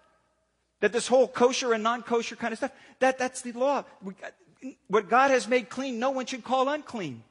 that 0.80 0.92
this 0.92 1.06
whole 1.06 1.28
kosher 1.28 1.72
and 1.72 1.82
non 1.82 2.02
kosher 2.02 2.36
kind 2.36 2.52
of 2.52 2.58
stuff, 2.58 2.72
that, 2.98 3.18
that's 3.18 3.42
the 3.42 3.52
law. 3.52 3.84
What 4.88 5.08
God 5.08 5.30
has 5.30 5.48
made 5.48 5.68
clean, 5.68 5.98
no 5.98 6.10
one 6.10 6.26
should 6.26 6.44
call 6.44 6.68
unclean. 6.68 7.22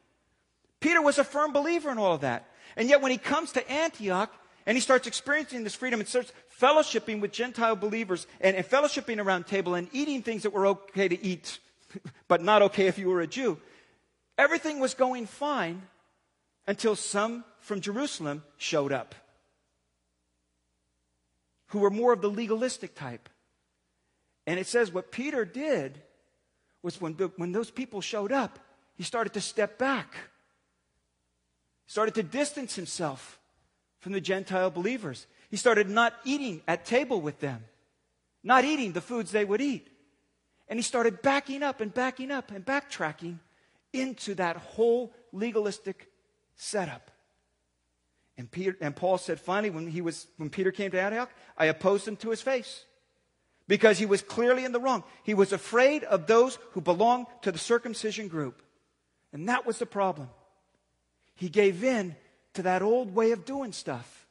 Peter 0.79 1.01
was 1.01 1.17
a 1.17 1.23
firm 1.23 1.53
believer 1.53 1.91
in 1.91 1.97
all 1.97 2.13
of 2.13 2.21
that. 2.21 2.47
And 2.75 2.89
yet, 2.89 3.01
when 3.01 3.11
he 3.11 3.17
comes 3.17 3.51
to 3.51 3.71
Antioch 3.71 4.33
and 4.65 4.75
he 4.75 4.81
starts 4.81 5.07
experiencing 5.07 5.63
this 5.63 5.75
freedom 5.75 5.99
and 5.99 6.09
starts 6.09 6.31
fellowshipping 6.59 7.21
with 7.21 7.31
Gentile 7.31 7.75
believers 7.75 8.25
and, 8.41 8.55
and 8.55 8.65
fellowshipping 8.65 9.23
around 9.23 9.45
table 9.45 9.75
and 9.75 9.87
eating 9.91 10.21
things 10.21 10.43
that 10.43 10.53
were 10.53 10.67
okay 10.67 11.07
to 11.07 11.23
eat, 11.23 11.59
but 12.27 12.41
not 12.41 12.61
okay 12.63 12.87
if 12.87 12.97
you 12.97 13.09
were 13.09 13.21
a 13.21 13.27
Jew. 13.27 13.57
Everything 14.37 14.79
was 14.79 14.93
going 14.93 15.25
fine 15.25 15.83
until 16.65 16.95
some 16.95 17.43
from 17.59 17.81
Jerusalem 17.81 18.43
showed 18.57 18.91
up 18.91 19.13
who 21.73 21.79
were 21.79 21.89
more 21.89 22.13
of 22.13 22.21
the 22.21 22.29
legalistic 22.29 22.93
type. 22.93 23.27
And 24.45 24.59
it 24.59 24.67
says 24.67 24.93
what 24.93 25.11
Peter 25.11 25.43
did 25.43 25.99
was 26.83 27.01
when, 27.01 27.13
when 27.13 27.51
those 27.51 27.71
people 27.71 27.99
showed 27.99 28.31
up, 28.31 28.59
he 28.95 29.01
started 29.01 29.33
to 29.33 29.41
step 29.41 29.79
back, 29.79 30.15
started 31.87 32.13
to 32.13 32.21
distance 32.21 32.75
himself 32.75 33.39
from 34.01 34.11
the 34.11 34.21
Gentile 34.21 34.69
believers. 34.69 35.25
He 35.49 35.57
started 35.57 35.89
not 35.89 36.13
eating 36.23 36.61
at 36.67 36.85
table 36.85 37.19
with 37.19 37.39
them, 37.39 37.63
not 38.43 38.65
eating 38.65 38.91
the 38.91 39.01
foods 39.01 39.31
they 39.31 39.43
would 39.43 39.61
eat. 39.61 39.87
And 40.67 40.77
he 40.77 40.83
started 40.83 41.23
backing 41.23 41.63
up 41.63 41.81
and 41.81 41.91
backing 41.91 42.29
up 42.29 42.51
and 42.51 42.63
backtracking 42.63 43.39
into 43.91 44.35
that 44.35 44.57
whole 44.57 45.11
legalistic 45.31 46.07
setup. 46.55 47.09
And, 48.37 48.49
Peter, 48.49 48.75
and 48.81 48.95
Paul 48.95 49.17
said 49.17 49.39
finally, 49.39 49.69
when, 49.69 49.87
he 49.87 50.01
was, 50.01 50.27
when 50.37 50.49
Peter 50.49 50.71
came 50.71 50.91
to 50.91 51.01
Antioch, 51.01 51.29
I 51.57 51.65
opposed 51.65 52.07
him 52.07 52.15
to 52.17 52.31
his 52.31 52.41
face 52.41 52.85
because 53.67 53.99
he 53.99 54.05
was 54.05 54.21
clearly 54.21 54.65
in 54.65 54.71
the 54.71 54.79
wrong. 54.79 55.03
He 55.23 55.33
was 55.33 55.53
afraid 55.53 56.03
of 56.03 56.27
those 56.27 56.57
who 56.71 56.81
belonged 56.81 57.27
to 57.43 57.51
the 57.51 57.59
circumcision 57.59 58.27
group. 58.27 58.61
And 59.31 59.49
that 59.49 59.65
was 59.65 59.79
the 59.79 59.85
problem. 59.85 60.29
He 61.35 61.49
gave 61.49 61.83
in 61.83 62.15
to 62.53 62.63
that 62.63 62.81
old 62.81 63.15
way 63.15 63.31
of 63.31 63.45
doing 63.45 63.71
stuff. 63.71 64.27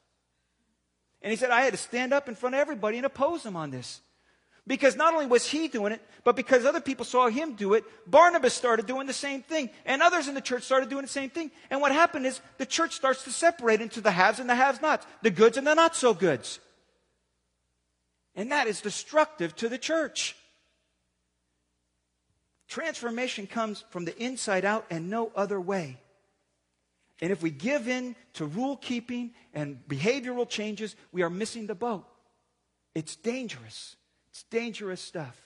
And 1.23 1.30
he 1.30 1.37
said, 1.37 1.50
I 1.50 1.62
had 1.62 1.73
to 1.73 1.78
stand 1.78 2.12
up 2.12 2.28
in 2.28 2.35
front 2.35 2.54
of 2.54 2.61
everybody 2.61 2.97
and 2.97 3.06
oppose 3.06 3.44
him 3.44 3.56
on 3.56 3.71
this. 3.71 4.00
Because 4.66 4.95
not 4.95 5.12
only 5.12 5.26
was 5.26 5.47
he 5.47 5.66
doing 5.66 5.92
it, 5.92 6.00
but 6.23 6.37
because 6.37 6.64
other 6.64 6.81
people 6.81 7.04
saw 7.04 7.28
him 7.28 7.54
do 7.54 7.75
it, 7.75 7.85
Barnabas 8.07 8.54
started 8.54 8.87
doing 8.87 9.09
the 9.09 9.12
same 9.12 9.42
thing. 9.42 9.71
And 9.85 10.00
others 10.00 10.28
in 10.28 10.35
the 10.35 10.40
church 10.40 10.62
started 10.62 10.88
doing 10.88 11.02
the 11.02 11.09
same 11.09 11.31
thing. 11.31 11.50
And 11.69 11.81
what 11.81 11.90
happened 11.90 12.26
is 12.26 12.40
the 12.59 12.66
church 12.66 12.95
starts 12.95 13.25
to 13.25 13.31
separate 13.31 13.81
into 13.81 14.00
the 14.00 14.12
haves 14.12 14.38
and 14.38 14.49
the 14.49 14.54
haves 14.54 14.81
nots, 14.81 15.04
the 15.23 15.31
goods 15.31 15.57
and 15.57 15.66
the 15.66 15.75
not 15.75 15.97
so 15.97 16.14
goods. 16.14 16.61
And 18.37 18.52
that 18.52 18.69
is 18.69 18.81
destructive 18.81 19.54
to 19.57 19.69
the 19.69 19.78
church. 19.78 20.37
Transformation 22.69 23.49
comes 23.49 23.85
from 23.90 24.04
the 24.04 24.16
inside 24.16 24.64
out 24.64 24.87
and 24.90 25.11
no 25.11 25.33
other 25.35 25.61
way. 25.61 25.99
And 27.21 27.31
if 27.33 27.42
we 27.42 27.50
give 27.50 27.88
in 27.88 28.16
to 28.35 28.47
rule 28.47 28.76
keeping 28.76 29.33
and 29.52 29.78
behavioral 29.88 30.49
changes, 30.49 30.97
we 31.11 31.23
are 31.23 31.31
missing 31.31 31.66
the 31.66 31.75
boat. 31.75 32.04
It's 32.95 33.16
dangerous. 33.16 33.97
It's 34.32 34.44
dangerous 34.44 35.00
stuff. 35.00 35.38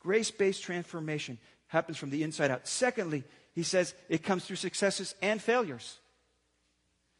Grace 0.00 0.30
based 0.30 0.62
transformation 0.62 1.38
happens 1.66 1.98
from 1.98 2.10
the 2.10 2.22
inside 2.22 2.52
out. 2.52 2.68
Secondly, 2.68 3.24
he 3.54 3.64
says 3.64 3.92
it 4.08 4.22
comes 4.22 4.44
through 4.44 4.56
successes 4.56 5.16
and 5.20 5.42
failures. 5.42 5.98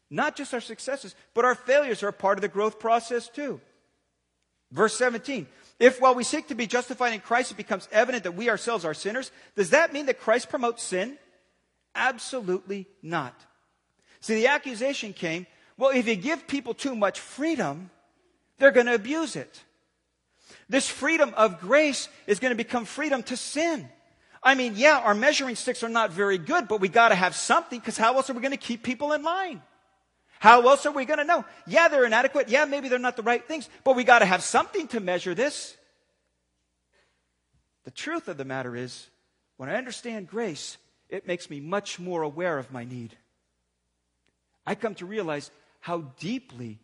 Not 0.09 0.37
just 0.37 0.53
our 0.53 0.61
successes, 0.61 1.15
but 1.33 1.43
our 1.43 1.53
failures 1.53 2.01
are 2.01 2.13
part 2.13 2.37
of 2.37 2.41
the 2.41 2.47
growth 2.47 2.79
process 2.79 3.27
too. 3.27 3.59
Verse 4.71 4.95
17. 4.95 5.47
If 5.79 5.99
while 5.99 6.15
we 6.15 6.23
seek 6.23 6.47
to 6.47 6.55
be 6.55 6.65
justified 6.65 7.13
in 7.13 7.19
Christ, 7.19 7.51
it 7.51 7.57
becomes 7.57 7.89
evident 7.91 8.23
that 8.23 8.35
we 8.35 8.49
ourselves 8.49 8.85
are 8.85 8.93
sinners, 8.93 9.31
does 9.55 9.71
that 9.71 9.91
mean 9.91 10.05
that 10.05 10.19
Christ 10.19 10.49
promotes 10.49 10.81
sin? 10.81 11.17
Absolutely 11.93 12.87
not. 13.03 13.35
See, 14.21 14.35
the 14.35 14.47
accusation 14.47 15.11
came 15.11 15.45
well, 15.77 15.91
if 15.91 16.07
you 16.07 16.15
give 16.15 16.47
people 16.47 16.73
too 16.73 16.95
much 16.95 17.19
freedom, 17.19 17.91
they're 18.57 18.71
going 18.71 18.87
to 18.87 18.95
abuse 18.95 19.35
it. 19.35 19.63
This 20.69 20.87
freedom 20.87 21.33
of 21.37 21.59
grace 21.59 22.09
is 22.25 22.39
going 22.39 22.51
to 22.51 22.55
become 22.55 22.85
freedom 22.85 23.23
to 23.23 23.37
sin. 23.37 23.87
I 24.43 24.55
mean, 24.55 24.73
yeah, 24.75 24.99
our 24.99 25.15
measuring 25.15 25.55
sticks 25.55 25.83
are 25.83 25.89
not 25.89 26.11
very 26.11 26.37
good, 26.37 26.67
but 26.67 26.81
we 26.81 26.89
got 26.89 27.09
to 27.09 27.15
have 27.15 27.35
something 27.35 27.79
because 27.79 27.97
how 27.97 28.15
else 28.15 28.29
are 28.29 28.33
we 28.33 28.41
going 28.41 28.51
to 28.51 28.57
keep 28.57 28.83
people 28.83 29.13
in 29.13 29.23
line? 29.23 29.61
How 30.39 30.67
else 30.67 30.85
are 30.85 30.91
we 30.91 31.05
going 31.05 31.19
to 31.19 31.25
know? 31.25 31.45
Yeah, 31.65 31.87
they're 31.87 32.05
inadequate. 32.05 32.49
Yeah, 32.49 32.65
maybe 32.65 32.89
they're 32.89 32.99
not 32.99 33.15
the 33.15 33.23
right 33.23 33.45
things, 33.45 33.69
but 33.83 33.95
we 33.95 34.03
got 34.03 34.19
to 34.19 34.25
have 34.25 34.43
something 34.43 34.87
to 34.89 34.99
measure 34.99 35.33
this. 35.33 35.75
The 37.85 37.91
truth 37.91 38.27
of 38.27 38.37
the 38.37 38.45
matter 38.45 38.75
is, 38.75 39.07
when 39.55 39.69
I 39.69 39.75
understand 39.75 40.27
grace, 40.27 40.77
it 41.09 41.25
makes 41.25 41.49
me 41.49 41.59
much 41.59 41.99
more 41.99 42.21
aware 42.21 42.57
of 42.57 42.71
my 42.71 42.83
need. 42.83 43.17
I 44.65 44.75
come 44.75 44.93
to 44.95 45.05
realize 45.05 45.49
how 45.79 46.01
deeply 46.19 46.79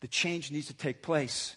the 0.00 0.08
change 0.08 0.50
needs 0.50 0.66
to 0.66 0.74
take 0.74 1.00
place. 1.00 1.56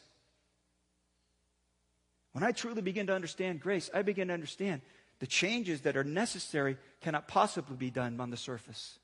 When 2.33 2.43
I 2.43 2.51
truly 2.51 2.81
begin 2.81 3.07
to 3.07 3.15
understand 3.15 3.59
grace, 3.59 3.89
I 3.93 4.01
begin 4.03 4.29
to 4.29 4.33
understand 4.33 4.81
the 5.19 5.27
changes 5.27 5.81
that 5.81 5.97
are 5.97 6.03
necessary 6.03 6.77
cannot 7.01 7.27
possibly 7.27 7.75
be 7.75 7.91
done 7.91 8.19
on 8.19 8.29
the 8.29 8.38
surface. 8.38 8.97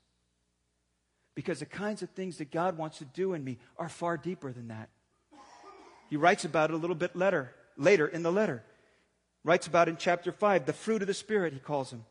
Because 1.34 1.60
the 1.60 1.66
kinds 1.66 2.02
of 2.02 2.10
things 2.10 2.38
that 2.38 2.50
God 2.50 2.76
wants 2.76 2.98
to 2.98 3.04
do 3.04 3.34
in 3.34 3.44
me 3.44 3.58
are 3.76 3.88
far 3.88 4.16
deeper 4.16 4.52
than 4.52 4.68
that. 4.68 4.88
He 6.10 6.16
writes 6.16 6.44
about 6.44 6.70
it 6.70 6.74
a 6.74 6.76
little 6.78 6.96
bit 6.96 7.14
later, 7.14 7.54
later 7.76 8.08
in 8.08 8.22
the 8.22 8.32
letter. 8.32 8.64
writes 9.44 9.66
about 9.66 9.88
in 9.88 9.96
chapter 9.96 10.32
5 10.32 10.66
the 10.66 10.72
fruit 10.72 11.02
of 11.02 11.08
the 11.08 11.14
Spirit, 11.14 11.52
he 11.52 11.58
calls 11.58 11.90
them 11.90 12.04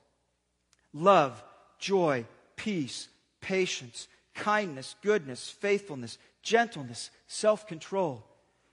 love, 0.94 1.44
joy, 1.80 2.26
peace, 2.56 3.10
patience, 3.42 4.08
kindness, 4.34 4.96
goodness, 5.02 5.50
faithfulness, 5.50 6.18
gentleness, 6.42 7.10
self 7.28 7.68
control. 7.68 8.27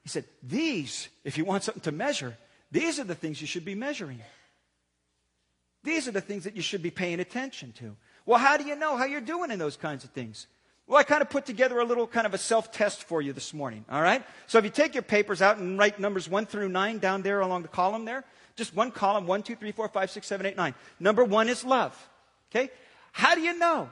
He 0.05 0.11
said, 0.11 0.25
These, 0.43 1.09
if 1.25 1.37
you 1.37 1.45
want 1.45 1.65
something 1.65 1.83
to 1.83 1.93
measure, 1.93 2.37
these 2.71 3.01
are 3.01 3.05
the 3.05 3.15
things 3.15 3.41
you 3.41 3.47
should 3.47 3.65
be 3.65 3.75
measuring. 3.75 4.21
These 5.83 6.07
are 6.07 6.13
the 6.13 6.21
things 6.21 6.45
that 6.45 6.55
you 6.57 6.63
should 6.63 6.83
be 6.83 6.91
paying 6.91 7.21
attention 7.21 7.73
to. 7.79 7.97
Well, 8.27 8.39
how 8.39 8.57
do 8.57 8.65
you 8.65 8.77
know 8.77 8.97
how 8.97 9.05
you're 9.05 9.21
doing 9.21 9.51
in 9.51 9.59
those 9.59 9.77
kinds 9.77 10.05
of 10.05 10.11
things? 10.11 10.47
Well, 10.87 10.99
I 10.99 11.03
kind 11.03 11.23
of 11.23 11.31
put 11.31 11.47
together 11.47 11.79
a 11.79 11.85
little 11.85 12.07
kind 12.07 12.27
of 12.27 12.35
a 12.35 12.39
self 12.39 12.71
test 12.71 13.05
for 13.05 13.23
you 13.23 13.33
this 13.33 13.55
morning, 13.55 13.85
all 13.91 14.03
right? 14.03 14.23
So 14.47 14.59
if 14.59 14.65
you 14.65 14.71
take 14.71 14.95
your 14.95 15.03
papers 15.03 15.41
out 15.41 15.57
and 15.57 15.79
write 15.79 15.99
numbers 15.99 16.29
1 16.29 16.47
through 16.47 16.69
9 16.69 16.99
down 16.99 17.23
there 17.23 17.41
along 17.41 17.63
the 17.63 17.69
column 17.69 18.05
there, 18.05 18.25
just 18.57 18.75
one 18.77 18.91
column, 18.91 19.27
1, 19.27 19.43
2, 19.43 19.57
3, 19.57 19.73
4, 19.73 19.89
5, 19.89 20.11
6, 20.11 20.27
7, 20.27 20.47
8, 20.47 20.57
9. 20.57 20.75
Number 21.01 21.25
one 21.25 21.49
is 21.49 21.65
love, 21.65 22.09
okay? 22.51 22.71
How 23.13 23.35
do 23.35 23.41
you 23.41 23.59
know? 23.59 23.89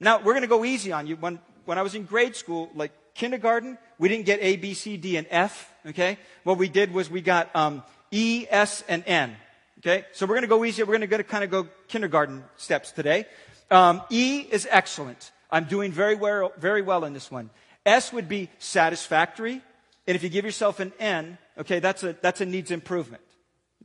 Now, 0.00 0.18
we're 0.18 0.32
going 0.32 0.42
to 0.42 0.48
go 0.48 0.64
easy 0.64 0.92
on 0.92 1.06
you. 1.06 1.16
When, 1.16 1.38
when 1.64 1.78
I 1.78 1.82
was 1.82 1.94
in 1.94 2.04
grade 2.04 2.36
school, 2.36 2.70
like 2.74 2.92
kindergarten, 3.14 3.78
we 3.98 4.08
didn't 4.08 4.26
get 4.26 4.40
A, 4.42 4.56
B, 4.56 4.74
C, 4.74 4.96
D, 4.96 5.16
and 5.16 5.26
F, 5.30 5.72
okay? 5.86 6.18
What 6.42 6.58
we 6.58 6.68
did 6.68 6.92
was 6.92 7.10
we 7.10 7.20
got 7.20 7.54
um, 7.54 7.82
E, 8.10 8.46
S, 8.48 8.82
and 8.88 9.04
N, 9.06 9.36
okay? 9.78 10.04
So 10.12 10.26
we're 10.26 10.34
going 10.34 10.42
to 10.42 10.48
go 10.48 10.64
easy. 10.64 10.82
We're 10.82 10.98
going 10.98 11.08
to 11.08 11.24
kind 11.24 11.44
of 11.44 11.50
go 11.50 11.68
kindergarten 11.88 12.44
steps 12.56 12.92
today. 12.92 13.26
Um, 13.70 14.02
e 14.10 14.40
is 14.40 14.66
excellent. 14.70 15.32
I'm 15.50 15.64
doing 15.64 15.92
very 15.92 16.14
well, 16.14 16.52
very 16.58 16.82
well 16.82 17.04
in 17.04 17.12
this 17.12 17.30
one. 17.30 17.50
S 17.86 18.12
would 18.12 18.28
be 18.28 18.50
satisfactory. 18.58 19.62
And 20.06 20.16
if 20.16 20.22
you 20.22 20.28
give 20.28 20.44
yourself 20.44 20.80
an 20.80 20.92
N, 20.98 21.38
okay, 21.58 21.78
that's 21.78 22.02
a, 22.02 22.16
that's 22.20 22.40
a 22.40 22.46
needs 22.46 22.70
improvement. 22.70 23.22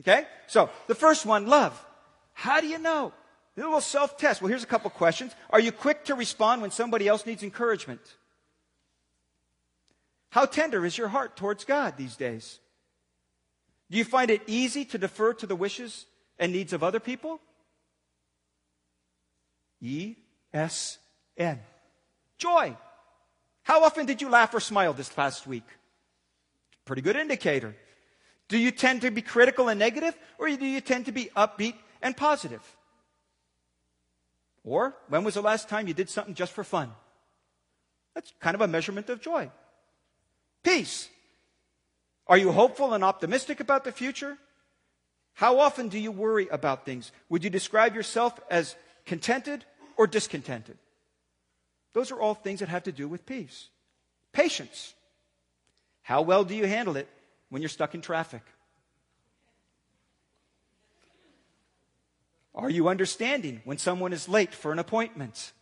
Okay? 0.01 0.25
So, 0.47 0.69
the 0.87 0.95
first 0.95 1.25
one, 1.25 1.47
love. 1.47 1.85
How 2.33 2.61
do 2.61 2.67
you 2.67 2.79
know? 2.79 3.13
A 3.57 3.59
little 3.59 3.81
self 3.81 4.17
test. 4.17 4.41
Well, 4.41 4.49
here's 4.49 4.63
a 4.63 4.67
couple 4.67 4.89
questions. 4.89 5.33
Are 5.49 5.59
you 5.59 5.71
quick 5.71 6.05
to 6.05 6.15
respond 6.15 6.61
when 6.61 6.71
somebody 6.71 7.07
else 7.07 7.25
needs 7.25 7.43
encouragement? 7.43 8.01
How 10.29 10.45
tender 10.45 10.85
is 10.85 10.97
your 10.97 11.07
heart 11.07 11.35
towards 11.35 11.65
God 11.65 11.97
these 11.97 12.15
days? 12.15 12.59
Do 13.89 13.97
you 13.97 14.03
find 14.03 14.29
it 14.29 14.41
easy 14.45 14.85
to 14.85 14.97
defer 14.97 15.33
to 15.33 15.47
the 15.47 15.55
wishes 15.55 16.05
and 16.37 16.51
needs 16.51 16.73
of 16.73 16.83
other 16.83 16.99
people? 16.99 17.39
E 19.81 20.15
S 20.53 20.97
N. 21.37 21.59
Joy. 22.37 22.75
How 23.63 23.83
often 23.83 24.05
did 24.05 24.21
you 24.21 24.29
laugh 24.29 24.53
or 24.53 24.59
smile 24.59 24.93
this 24.93 25.09
past 25.09 25.47
week? 25.47 25.65
Pretty 26.85 27.01
good 27.01 27.15
indicator. 27.15 27.75
Do 28.47 28.57
you 28.57 28.71
tend 28.71 29.01
to 29.01 29.11
be 29.11 29.21
critical 29.21 29.69
and 29.69 29.79
negative, 29.79 30.17
or 30.37 30.47
do 30.49 30.65
you 30.65 30.81
tend 30.81 31.05
to 31.05 31.11
be 31.11 31.25
upbeat 31.35 31.75
and 32.01 32.17
positive? 32.17 32.63
Or 34.63 34.95
when 35.07 35.23
was 35.23 35.35
the 35.35 35.41
last 35.41 35.69
time 35.69 35.87
you 35.87 35.93
did 35.93 36.09
something 36.09 36.33
just 36.33 36.51
for 36.51 36.63
fun? 36.63 36.91
That's 38.15 38.33
kind 38.39 38.55
of 38.55 38.61
a 38.61 38.67
measurement 38.67 39.09
of 39.09 39.21
joy. 39.21 39.51
Peace. 40.63 41.09
Are 42.27 42.37
you 42.37 42.51
hopeful 42.51 42.93
and 42.93 43.03
optimistic 43.03 43.59
about 43.59 43.83
the 43.83 43.91
future? 43.91 44.37
How 45.33 45.59
often 45.59 45.89
do 45.89 45.97
you 45.97 46.11
worry 46.11 46.47
about 46.49 46.85
things? 46.85 47.11
Would 47.29 47.43
you 47.43 47.49
describe 47.49 47.95
yourself 47.95 48.39
as 48.51 48.75
contented 49.05 49.63
or 49.97 50.05
discontented? 50.05 50.77
Those 51.93 52.11
are 52.11 52.19
all 52.19 52.35
things 52.35 52.59
that 52.59 52.69
have 52.69 52.83
to 52.83 52.91
do 52.91 53.07
with 53.07 53.25
peace. 53.25 53.69
Patience. 54.31 54.93
How 56.01 56.21
well 56.21 56.43
do 56.43 56.55
you 56.55 56.65
handle 56.65 56.97
it 56.97 57.07
when 57.49 57.61
you're 57.61 57.69
stuck 57.69 57.95
in 57.95 58.01
traffic? 58.01 58.41
Are 62.53 62.69
you 62.69 62.89
understanding 62.89 63.61
when 63.63 63.77
someone 63.77 64.11
is 64.11 64.27
late 64.27 64.53
for 64.53 64.71
an 64.71 64.79
appointment? 64.79 65.53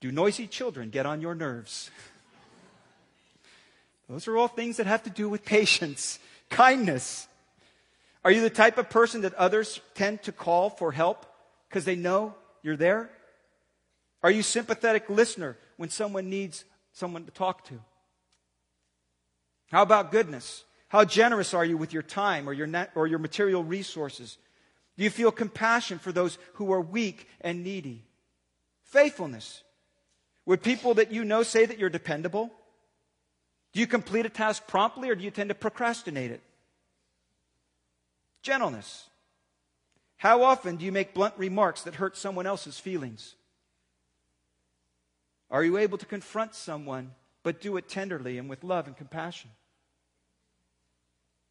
Do 0.00 0.10
noisy 0.10 0.48
children 0.48 0.90
get 0.90 1.06
on 1.06 1.20
your 1.20 1.34
nerves? 1.34 1.90
Those 4.12 4.28
are 4.28 4.36
all 4.36 4.46
things 4.46 4.76
that 4.76 4.86
have 4.86 5.04
to 5.04 5.10
do 5.10 5.26
with 5.26 5.42
patience, 5.42 6.18
kindness. 6.50 7.26
Are 8.22 8.30
you 8.30 8.42
the 8.42 8.50
type 8.50 8.76
of 8.76 8.90
person 8.90 9.22
that 9.22 9.32
others 9.34 9.80
tend 9.94 10.22
to 10.24 10.32
call 10.32 10.68
for 10.68 10.92
help 10.92 11.24
because 11.66 11.86
they 11.86 11.96
know 11.96 12.34
you're 12.62 12.76
there? 12.76 13.08
Are 14.22 14.30
you 14.30 14.42
sympathetic 14.42 15.08
listener 15.08 15.56
when 15.78 15.88
someone 15.88 16.28
needs 16.28 16.66
someone 16.92 17.24
to 17.24 17.30
talk 17.30 17.64
to? 17.68 17.80
How 19.70 19.80
about 19.80 20.12
goodness? 20.12 20.64
How 20.88 21.06
generous 21.06 21.54
are 21.54 21.64
you 21.64 21.78
with 21.78 21.94
your 21.94 22.02
time 22.02 22.46
or 22.46 22.52
your, 22.52 22.66
net, 22.66 22.90
or 22.94 23.06
your 23.06 23.18
material 23.18 23.64
resources? 23.64 24.36
Do 24.98 25.04
you 25.04 25.10
feel 25.10 25.32
compassion 25.32 25.98
for 25.98 26.12
those 26.12 26.36
who 26.54 26.70
are 26.72 26.82
weak 26.82 27.26
and 27.40 27.64
needy? 27.64 28.04
Faithfulness. 28.84 29.62
Would 30.44 30.62
people 30.62 30.92
that 30.94 31.12
you 31.12 31.24
know 31.24 31.42
say 31.42 31.64
that 31.64 31.78
you're 31.78 31.88
dependable? 31.88 32.50
Do 33.72 33.80
you 33.80 33.86
complete 33.86 34.26
a 34.26 34.30
task 34.30 34.66
promptly 34.66 35.08
or 35.08 35.14
do 35.14 35.24
you 35.24 35.30
tend 35.30 35.48
to 35.48 35.54
procrastinate 35.54 36.30
it? 36.30 36.42
Gentleness. 38.42 39.08
How 40.16 40.42
often 40.42 40.76
do 40.76 40.84
you 40.84 40.92
make 40.92 41.14
blunt 41.14 41.34
remarks 41.36 41.82
that 41.82 41.96
hurt 41.96 42.16
someone 42.16 42.46
else's 42.46 42.78
feelings? 42.78 43.34
Are 45.50 45.64
you 45.64 45.78
able 45.78 45.98
to 45.98 46.06
confront 46.06 46.54
someone, 46.54 47.12
but 47.42 47.60
do 47.60 47.76
it 47.76 47.88
tenderly 47.88 48.38
and 48.38 48.48
with 48.48 48.62
love 48.62 48.86
and 48.86 48.96
compassion? 48.96 49.50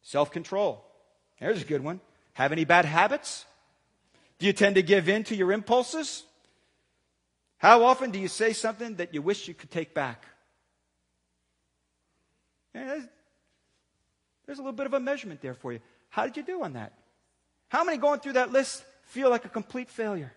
Self 0.02 0.30
control. 0.30 0.84
There's 1.38 1.62
a 1.62 1.66
good 1.66 1.84
one. 1.84 2.00
Have 2.34 2.52
any 2.52 2.64
bad 2.64 2.84
habits? 2.84 3.44
Do 4.38 4.46
you 4.46 4.52
tend 4.52 4.76
to 4.76 4.82
give 4.82 5.08
in 5.08 5.24
to 5.24 5.36
your 5.36 5.52
impulses? 5.52 6.24
How 7.58 7.84
often 7.84 8.10
do 8.10 8.18
you 8.18 8.28
say 8.28 8.52
something 8.52 8.96
that 8.96 9.14
you 9.14 9.22
wish 9.22 9.46
you 9.46 9.54
could 9.54 9.70
take 9.70 9.94
back? 9.94 10.24
Yeah, 12.74 12.84
there's, 12.86 13.04
there's 14.46 14.58
a 14.58 14.62
little 14.62 14.76
bit 14.76 14.86
of 14.86 14.94
a 14.94 15.00
measurement 15.00 15.40
there 15.40 15.54
for 15.54 15.72
you. 15.72 15.80
How 16.10 16.24
did 16.24 16.36
you 16.36 16.42
do 16.42 16.62
on 16.62 16.74
that? 16.74 16.92
How 17.68 17.84
many 17.84 17.98
going 17.98 18.20
through 18.20 18.34
that 18.34 18.52
list 18.52 18.84
feel 19.04 19.30
like 19.30 19.44
a 19.44 19.48
complete 19.48 19.88
failure? 19.90 20.32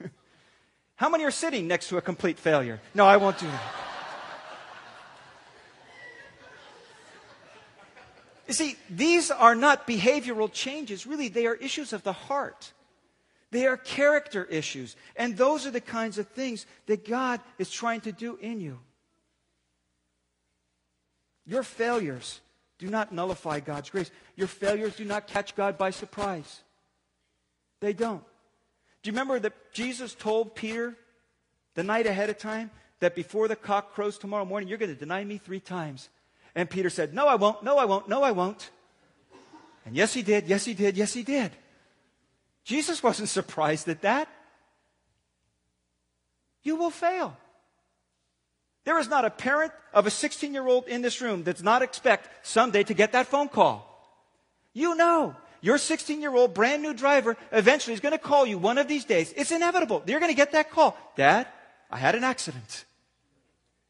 How 0.96 1.08
many 1.08 1.24
are 1.24 1.30
sitting 1.30 1.66
next 1.66 1.88
to 1.88 1.98
a 1.98 2.02
complete 2.02 2.38
failure? 2.38 2.80
No, 2.94 3.06
I 3.06 3.16
won't 3.16 3.38
do 3.38 3.46
that. 3.46 3.62
You 8.46 8.54
see, 8.54 8.76
these 8.88 9.30
are 9.30 9.54
not 9.54 9.86
behavioral 9.86 10.52
changes. 10.52 11.06
Really, 11.06 11.28
they 11.28 11.46
are 11.46 11.54
issues 11.56 11.92
of 11.92 12.02
the 12.04 12.12
heart. 12.12 12.72
They 13.50 13.66
are 13.66 13.76
character 13.76 14.44
issues. 14.44 14.96
And 15.16 15.36
those 15.36 15.66
are 15.66 15.70
the 15.70 15.80
kinds 15.80 16.18
of 16.18 16.28
things 16.28 16.66
that 16.86 17.08
God 17.08 17.40
is 17.58 17.70
trying 17.70 18.02
to 18.02 18.12
do 18.12 18.38
in 18.40 18.60
you. 18.60 18.78
Your 21.46 21.62
failures 21.62 22.40
do 22.78 22.88
not 22.88 23.12
nullify 23.12 23.60
God's 23.60 23.90
grace. 23.90 24.10
Your 24.36 24.48
failures 24.48 24.96
do 24.96 25.04
not 25.04 25.26
catch 25.26 25.54
God 25.54 25.78
by 25.78 25.90
surprise. 25.90 26.62
They 27.80 27.92
don't. 27.92 28.22
Do 29.02 29.10
you 29.10 29.12
remember 29.12 29.38
that 29.38 29.72
Jesus 29.72 30.14
told 30.14 30.54
Peter 30.54 30.96
the 31.74 31.82
night 31.82 32.06
ahead 32.06 32.28
of 32.30 32.38
time 32.38 32.70
that 33.00 33.14
before 33.14 33.48
the 33.48 33.56
cock 33.56 33.94
crows 33.94 34.18
tomorrow 34.18 34.44
morning, 34.44 34.68
you're 34.68 34.78
going 34.78 34.92
to 34.92 34.98
deny 34.98 35.22
me 35.22 35.38
three 35.38 35.60
times? 35.60 36.08
And 36.54 36.68
Peter 36.68 36.90
said, 36.90 37.14
No, 37.14 37.26
I 37.26 37.36
won't, 37.36 37.62
no, 37.62 37.78
I 37.78 37.84
won't, 37.84 38.08
no, 38.08 38.22
I 38.22 38.32
won't. 38.32 38.70
And 39.84 39.94
yes, 39.94 40.12
he 40.12 40.22
did, 40.22 40.48
yes, 40.48 40.64
he 40.64 40.74
did, 40.74 40.96
yes, 40.96 41.12
he 41.12 41.22
did. 41.22 41.52
Jesus 42.64 43.02
wasn't 43.02 43.28
surprised 43.38 43.88
at 43.88 44.02
that. 44.02 44.28
You 46.62 46.76
will 46.76 46.90
fail. 46.90 47.36
There 48.86 48.98
is 49.00 49.08
not 49.08 49.24
a 49.24 49.30
parent 49.30 49.72
of 49.92 50.06
a 50.06 50.10
16 50.10 50.54
year 50.54 50.66
old 50.66 50.86
in 50.86 51.02
this 51.02 51.20
room 51.20 51.42
that's 51.42 51.62
not 51.62 51.82
expect 51.82 52.46
someday 52.46 52.84
to 52.84 52.94
get 52.94 53.12
that 53.12 53.26
phone 53.26 53.48
call. 53.48 53.82
You 54.72 54.94
know 54.94 55.36
your 55.60 55.78
16 55.78 56.20
year 56.20 56.34
old 56.34 56.54
brand 56.54 56.82
new 56.82 56.94
driver 56.94 57.36
eventually 57.50 57.94
is 57.94 58.00
going 58.00 58.12
to 58.12 58.18
call 58.18 58.46
you 58.46 58.56
one 58.56 58.78
of 58.78 58.86
these 58.86 59.04
days. 59.04 59.34
It's 59.36 59.50
inevitable. 59.50 60.02
You're 60.06 60.20
going 60.20 60.30
to 60.30 60.36
get 60.36 60.52
that 60.52 60.70
call. 60.70 60.96
Dad, 61.16 61.48
I 61.90 61.98
had 61.98 62.14
an 62.14 62.22
accident. 62.22 62.84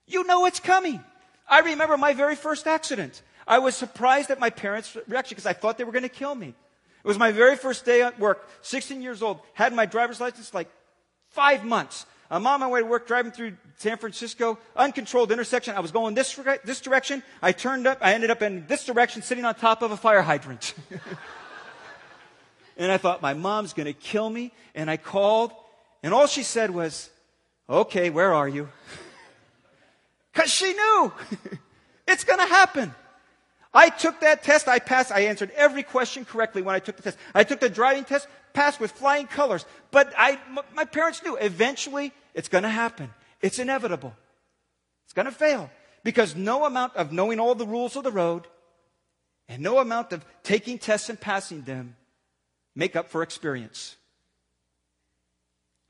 You 0.06 0.24
know 0.24 0.46
it's 0.46 0.60
coming. 0.60 1.04
I 1.46 1.60
remember 1.60 1.98
my 1.98 2.14
very 2.14 2.34
first 2.34 2.66
accident. 2.66 3.20
I 3.46 3.58
was 3.58 3.76
surprised 3.76 4.30
at 4.30 4.40
my 4.40 4.48
parents' 4.48 4.96
reaction 5.06 5.34
because 5.34 5.46
I 5.46 5.52
thought 5.52 5.76
they 5.76 5.84
were 5.84 5.92
going 5.92 6.02
to 6.02 6.08
kill 6.08 6.34
me. 6.34 6.48
It 6.48 7.06
was 7.06 7.18
my 7.18 7.30
very 7.30 7.56
first 7.56 7.84
day 7.84 8.00
at 8.00 8.18
work, 8.18 8.48
16 8.62 9.02
years 9.02 9.22
old, 9.22 9.40
had 9.52 9.74
my 9.74 9.84
driver's 9.84 10.20
license 10.20 10.54
like 10.54 10.68
five 11.28 11.64
months. 11.64 12.06
I'm 12.30 12.46
on 12.46 12.60
my 12.60 12.68
way 12.68 12.80
to 12.80 12.86
work, 12.86 13.06
driving 13.06 13.32
through 13.32 13.56
San 13.78 13.98
Francisco, 13.98 14.58
uncontrolled 14.74 15.30
intersection. 15.30 15.74
I 15.76 15.80
was 15.80 15.92
going 15.92 16.14
this, 16.14 16.38
this 16.64 16.80
direction. 16.80 17.22
I 17.40 17.52
turned 17.52 17.86
up. 17.86 17.98
I 18.00 18.14
ended 18.14 18.30
up 18.30 18.42
in 18.42 18.66
this 18.66 18.84
direction, 18.84 19.22
sitting 19.22 19.44
on 19.44 19.54
top 19.54 19.82
of 19.82 19.92
a 19.92 19.96
fire 19.96 20.22
hydrant. 20.22 20.74
And 22.76 22.92
I 22.92 22.98
thought, 22.98 23.22
my 23.22 23.34
mom's 23.34 23.72
going 23.72 23.86
to 23.86 23.92
kill 23.92 24.28
me. 24.28 24.52
And 24.74 24.90
I 24.90 24.96
called, 24.96 25.52
and 26.02 26.12
all 26.12 26.26
she 26.26 26.42
said 26.42 26.70
was, 26.70 27.10
Okay, 27.68 28.10
where 28.10 28.32
are 28.32 28.48
you? 28.48 28.68
Because 30.32 30.52
she 30.52 30.70
knew 30.74 31.12
it's 32.06 32.24
going 32.24 32.38
to 32.38 32.44
happen. 32.44 32.94
I 33.72 33.88
took 33.88 34.20
that 34.20 34.42
test, 34.42 34.68
I 34.68 34.78
passed, 34.80 35.10
I 35.10 35.20
answered 35.20 35.50
every 35.56 35.82
question 35.82 36.26
correctly 36.26 36.60
when 36.60 36.74
I 36.74 36.78
took 36.78 36.96
the 36.96 37.04
test. 37.04 37.16
I 37.34 37.42
took 37.42 37.58
the 37.58 37.70
driving 37.70 38.04
test, 38.04 38.28
passed 38.56 38.80
with 38.80 38.90
flying 38.92 39.26
colors. 39.26 39.66
But 39.90 40.14
I, 40.16 40.38
my 40.74 40.86
parents 40.86 41.22
knew 41.22 41.36
eventually 41.36 42.12
it's 42.32 42.48
going 42.48 42.64
to 42.64 42.70
happen. 42.70 43.10
It's 43.42 43.58
inevitable. 43.58 44.14
It's 45.04 45.12
going 45.12 45.26
to 45.26 45.32
fail. 45.32 45.70
Because 46.02 46.34
no 46.34 46.64
amount 46.64 46.96
of 46.96 47.12
knowing 47.12 47.38
all 47.38 47.54
the 47.54 47.66
rules 47.66 47.96
of 47.96 48.02
the 48.02 48.10
road 48.10 48.46
and 49.46 49.62
no 49.62 49.78
amount 49.78 50.12
of 50.12 50.24
taking 50.42 50.78
tests 50.78 51.10
and 51.10 51.20
passing 51.20 51.62
them 51.62 51.96
make 52.74 52.96
up 52.96 53.10
for 53.10 53.22
experience. 53.22 53.94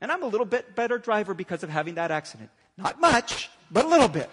And 0.01 0.11
I'm 0.11 0.21
a 0.21 0.27
little 0.27 0.45
bit 0.45 0.75
better 0.75 0.97
driver 0.97 1.33
because 1.33 1.63
of 1.63 1.69
having 1.69 1.95
that 1.95 2.11
accident. 2.11 2.49
Not 2.75 2.99
much, 2.99 3.49
but 3.71 3.85
a 3.85 3.87
little 3.87 4.09
bit. 4.09 4.29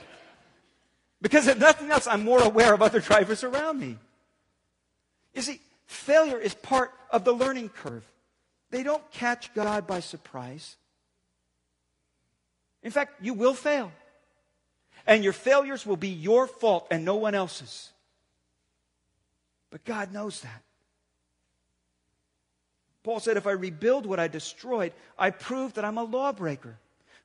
Because 1.23 1.47
if 1.47 1.59
nothing 1.59 1.91
else, 1.91 2.09
I'm 2.09 2.25
more 2.25 2.43
aware 2.43 2.75
of 2.75 2.83
other 2.83 3.01
drivers 3.01 3.45
around 3.45 3.79
me. 3.79 3.97
You 5.35 5.43
see, 5.43 5.61
failure 5.87 6.39
is 6.39 6.53
part 6.53 6.91
of 7.11 7.25
the 7.25 7.33
learning 7.33 7.69
curve. 7.69 8.05
They 8.75 8.83
don't 8.83 9.09
catch 9.13 9.55
God 9.55 9.87
by 9.87 10.01
surprise. 10.01 10.75
In 12.83 12.91
fact, 12.91 13.23
you 13.23 13.33
will 13.33 13.55
fail. 13.55 13.93
And 15.07 15.23
your 15.23 15.33
failures 15.33 15.87
will 15.87 15.97
be 15.97 16.09
your 16.09 16.49
fault 16.49 16.89
and 16.91 17.05
no 17.05 17.15
one 17.15 17.37
else's. 17.37 17.93
But 19.71 19.85
God 19.85 20.13
knows 20.13 20.41
that. 20.41 20.63
Paul 23.05 23.21
said, 23.21 23.37
If 23.37 23.47
I 23.47 23.53
rebuild 23.53 24.07
what 24.07 24.19
I 24.19 24.27
destroyed, 24.27 24.93
I 25.17 25.31
prove 25.31 25.75
that 25.75 25.85
I'm 25.85 25.99
a 25.99 26.03
lawbreaker. 26.03 26.77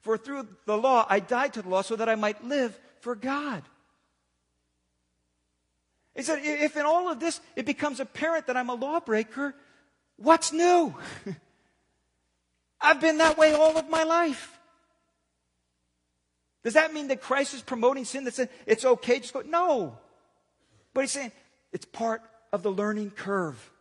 For 0.01 0.19
through 0.19 0.47
the 0.65 0.77
law, 0.77 1.07
I 1.09 1.19
died 1.19 1.53
to 1.53 1.63
the 1.63 1.69
law 1.69 1.81
so 1.81 1.95
that 1.95 2.09
I 2.09 2.13
might 2.13 2.43
live 2.43 2.79
for 2.99 3.15
God. 3.15 3.63
He 6.15 6.21
said, 6.21 6.41
If 6.43 6.77
in 6.77 6.85
all 6.85 7.09
of 7.09 7.19
this 7.19 7.41
it 7.55 7.65
becomes 7.65 7.99
apparent 7.99 8.45
that 8.45 8.55
I'm 8.55 8.69
a 8.69 8.75
lawbreaker, 8.75 9.55
what's 10.21 10.53
new? 10.53 10.95
I've 12.81 13.01
been 13.01 13.17
that 13.17 13.37
way 13.37 13.53
all 13.53 13.77
of 13.77 13.89
my 13.89 14.03
life. 14.03 14.57
Does 16.63 16.73
that 16.73 16.93
mean 16.93 17.07
that 17.07 17.21
Christ 17.21 17.53
is 17.53 17.61
promoting 17.61 18.05
sin 18.05 18.25
that 18.25 18.49
it's 18.65 18.85
okay? 18.85 19.19
Just 19.19 19.33
go, 19.33 19.41
no. 19.41 19.97
But 20.93 21.01
he's 21.01 21.11
saying 21.11 21.31
it's 21.71 21.85
part 21.85 22.21
of 22.51 22.63
the 22.63 22.71
learning 22.71 23.11
curve. 23.11 23.71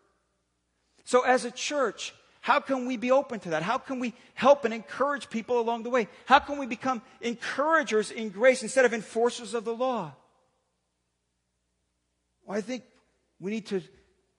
So, 1.04 1.22
as 1.22 1.44
a 1.44 1.50
church, 1.50 2.14
how 2.40 2.60
can 2.60 2.86
we 2.86 2.96
be 2.96 3.10
open 3.10 3.40
to 3.40 3.50
that? 3.50 3.62
How 3.62 3.78
can 3.78 3.98
we 3.98 4.14
help 4.34 4.64
and 4.64 4.72
encourage 4.72 5.28
people 5.30 5.60
along 5.60 5.82
the 5.82 5.90
way? 5.90 6.08
How 6.26 6.38
can 6.38 6.58
we 6.58 6.66
become 6.66 7.02
encouragers 7.20 8.10
in 8.10 8.28
grace 8.28 8.62
instead 8.62 8.84
of 8.84 8.94
enforcers 8.94 9.54
of 9.54 9.64
the 9.64 9.74
law? 9.74 10.14
Well, 12.44 12.56
I 12.56 12.60
think 12.60 12.84
we 13.40 13.50
need 13.50 13.66
to 13.66 13.82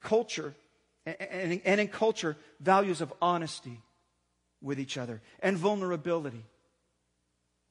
culture, 0.02 0.54
and, 1.06 1.60
and 1.64 1.80
in 1.80 1.88
culture, 1.88 2.36
values 2.60 3.00
of 3.00 3.12
honesty 3.20 3.80
with 4.62 4.78
each 4.78 4.98
other 4.98 5.20
and 5.40 5.56
vulnerability 5.56 6.44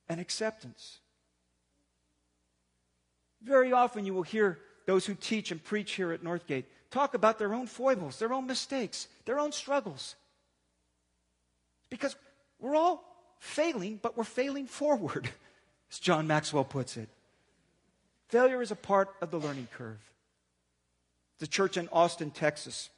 and 0.08 0.20
acceptance. 0.20 1.00
Very 3.42 3.72
often 3.72 4.06
you 4.06 4.14
will 4.14 4.24
hear 4.24 4.60
those 4.86 5.06
who 5.06 5.14
teach 5.14 5.52
and 5.52 5.64
preach 5.64 5.94
here 5.94 6.12
at 6.12 6.24
Northgate 6.24 6.66
talk 6.90 7.14
about 7.14 7.38
their 7.38 7.54
own 7.54 7.68
foibles, 7.68 8.18
their 8.18 8.34
own 8.34 8.48
mistakes, 8.48 9.08
their 9.26 9.40
own 9.40 9.52
struggles. 9.52 10.16
Because 11.90 12.16
we're 12.60 12.76
all 12.76 13.04
failing, 13.40 14.00
but 14.02 14.18
we're 14.18 14.24
failing 14.24 14.66
forward, 14.66 15.30
as 15.92 16.00
John 16.00 16.28
Maxwell 16.28 16.64
puts 16.64 16.98
it. 16.98 17.10
Failure 18.28 18.62
is 18.62 18.72
a 18.72 18.76
part 18.76 19.10
of 19.22 19.32
the 19.32 19.40
learning 19.40 19.68
curve. 19.74 20.00
The 21.40 21.48
church 21.48 21.78
in 21.78 21.88
Austin, 21.92 22.32
Texas. 22.32 22.90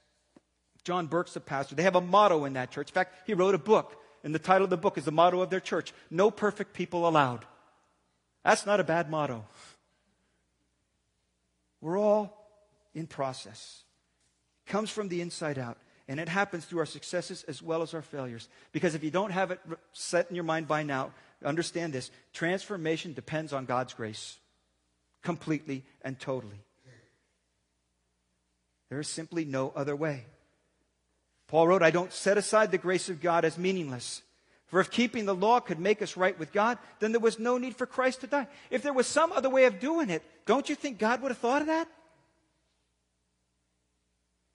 John 0.84 1.08
Burke's 1.08 1.34
the 1.34 1.40
pastor. 1.40 1.76
They 1.76 1.84
have 1.84 1.96
a 1.96 2.02
motto 2.02 2.46
in 2.46 2.54
that 2.54 2.72
church. 2.72 2.90
In 2.90 2.94
fact, 2.94 3.28
he 3.28 3.34
wrote 3.34 3.56
a 3.56 3.60
book, 3.60 3.96
and 4.24 4.34
the 4.34 4.40
title 4.40 4.64
of 4.64 4.70
the 4.70 4.78
book 4.78 4.98
is 4.98 5.06
the 5.06 5.12
motto 5.12 5.42
of 5.42 5.50
their 5.50 5.60
church 5.60 5.94
No 6.10 6.32
Perfect 6.32 6.74
People 6.74 7.08
Allowed. 7.08 7.46
That's 8.44 8.66
not 8.66 8.80
a 8.80 8.84
bad 8.84 9.10
motto. 9.10 9.46
We're 11.80 12.00
all 12.00 12.38
in 12.94 13.08
process. 13.08 13.84
It 14.66 14.72
comes 14.72 14.90
from 14.90 15.10
the 15.10 15.22
inside 15.22 15.58
out. 15.58 15.78
And 16.08 16.20
it 16.20 16.28
happens 16.28 16.66
through 16.66 16.80
our 16.80 16.86
successes 16.86 17.46
as 17.48 17.62
well 17.62 17.82
as 17.84 17.94
our 17.94 18.02
failures. 18.02 18.50
Because 18.74 18.96
if 18.96 19.04
you 19.04 19.12
don't 19.12 19.32
have 19.32 19.52
it 19.52 19.62
set 19.94 20.30
in 20.30 20.36
your 20.36 20.44
mind 20.44 20.68
by 20.68 20.84
now, 20.84 21.12
understand 21.46 21.94
this 21.94 22.12
transformation 22.34 23.14
depends 23.14 23.54
on 23.54 23.66
God's 23.66 23.94
grace 23.94 24.38
completely 25.22 25.84
and 26.02 26.20
totally. 26.20 26.60
There 28.90 29.00
is 29.00 29.08
simply 29.08 29.46
no 29.46 29.72
other 29.74 29.96
way. 29.96 30.26
Paul 31.52 31.68
wrote, 31.68 31.84
I 31.84 31.92
don't 31.92 32.14
set 32.14 32.38
aside 32.38 32.72
the 32.72 32.78
grace 32.78 33.10
of 33.10 33.20
God 33.20 33.44
as 33.44 33.58
meaningless. 33.58 34.22
For 34.68 34.80
if 34.80 34.90
keeping 34.90 35.26
the 35.26 35.36
law 35.36 35.60
could 35.60 35.82
make 35.82 36.02
us 36.02 36.16
right 36.16 36.40
with 36.40 36.54
God, 36.54 36.78
then 37.02 37.12
there 37.12 37.20
was 37.20 37.40
no 37.40 37.58
need 37.58 37.76
for 37.76 37.86
Christ 37.86 38.22
to 38.22 38.28
die. 38.28 38.48
If 38.70 38.84
there 38.84 38.94
was 38.94 39.06
some 39.06 39.34
other 39.34 39.50
way 39.50 39.66
of 39.66 39.82
doing 39.82 40.10
it, 40.10 40.24
don't 40.46 40.70
you 40.70 40.76
think 40.76 40.98
God 40.98 41.22
would 41.22 41.28
have 41.28 41.40
thought 41.40 41.60
of 41.60 41.68
that? 41.68 41.90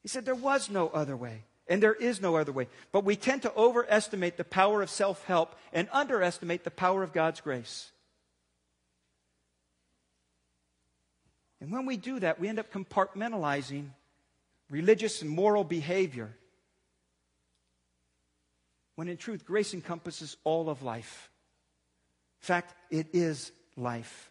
He 0.00 0.08
said 0.08 0.24
there 0.24 0.34
was 0.34 0.70
no 0.70 0.88
other 0.88 1.18
way, 1.18 1.42
and 1.68 1.82
there 1.82 1.92
is 1.92 2.22
no 2.22 2.36
other 2.36 2.50
way. 2.50 2.66
But 2.92 3.04
we 3.04 3.14
tend 3.14 3.42
to 3.42 3.54
overestimate 3.54 4.38
the 4.38 4.44
power 4.44 4.80
of 4.80 4.88
self 4.88 5.22
help 5.26 5.54
and 5.74 5.90
underestimate 5.92 6.64
the 6.64 6.70
power 6.70 7.02
of 7.02 7.12
God's 7.12 7.42
grace. 7.42 7.90
And 11.60 11.70
when 11.70 11.84
we 11.84 11.98
do 11.98 12.20
that, 12.20 12.40
we 12.40 12.48
end 12.48 12.58
up 12.58 12.72
compartmentalizing 12.72 13.88
religious 14.70 15.20
and 15.20 15.30
moral 15.30 15.62
behavior 15.62 16.34
when 18.96 19.08
in 19.08 19.16
truth, 19.16 19.44
grace 19.44 19.72
encompasses 19.72 20.36
all 20.42 20.68
of 20.68 20.82
life. 20.82 21.30
In 22.42 22.46
fact, 22.46 22.74
it 22.90 23.08
is 23.12 23.52
life. 23.76 24.30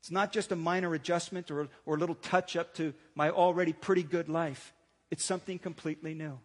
It's 0.00 0.10
not 0.10 0.32
just 0.32 0.50
a 0.50 0.56
minor 0.56 0.92
adjustment 0.94 1.50
or, 1.50 1.68
or 1.86 1.94
a 1.94 1.98
little 1.98 2.16
touch 2.16 2.56
up 2.56 2.74
to 2.74 2.92
my 3.14 3.30
already 3.30 3.72
pretty 3.72 4.02
good 4.02 4.28
life. 4.28 4.74
It's 5.10 5.24
something 5.24 5.58
completely 5.58 6.12
new. 6.14 6.38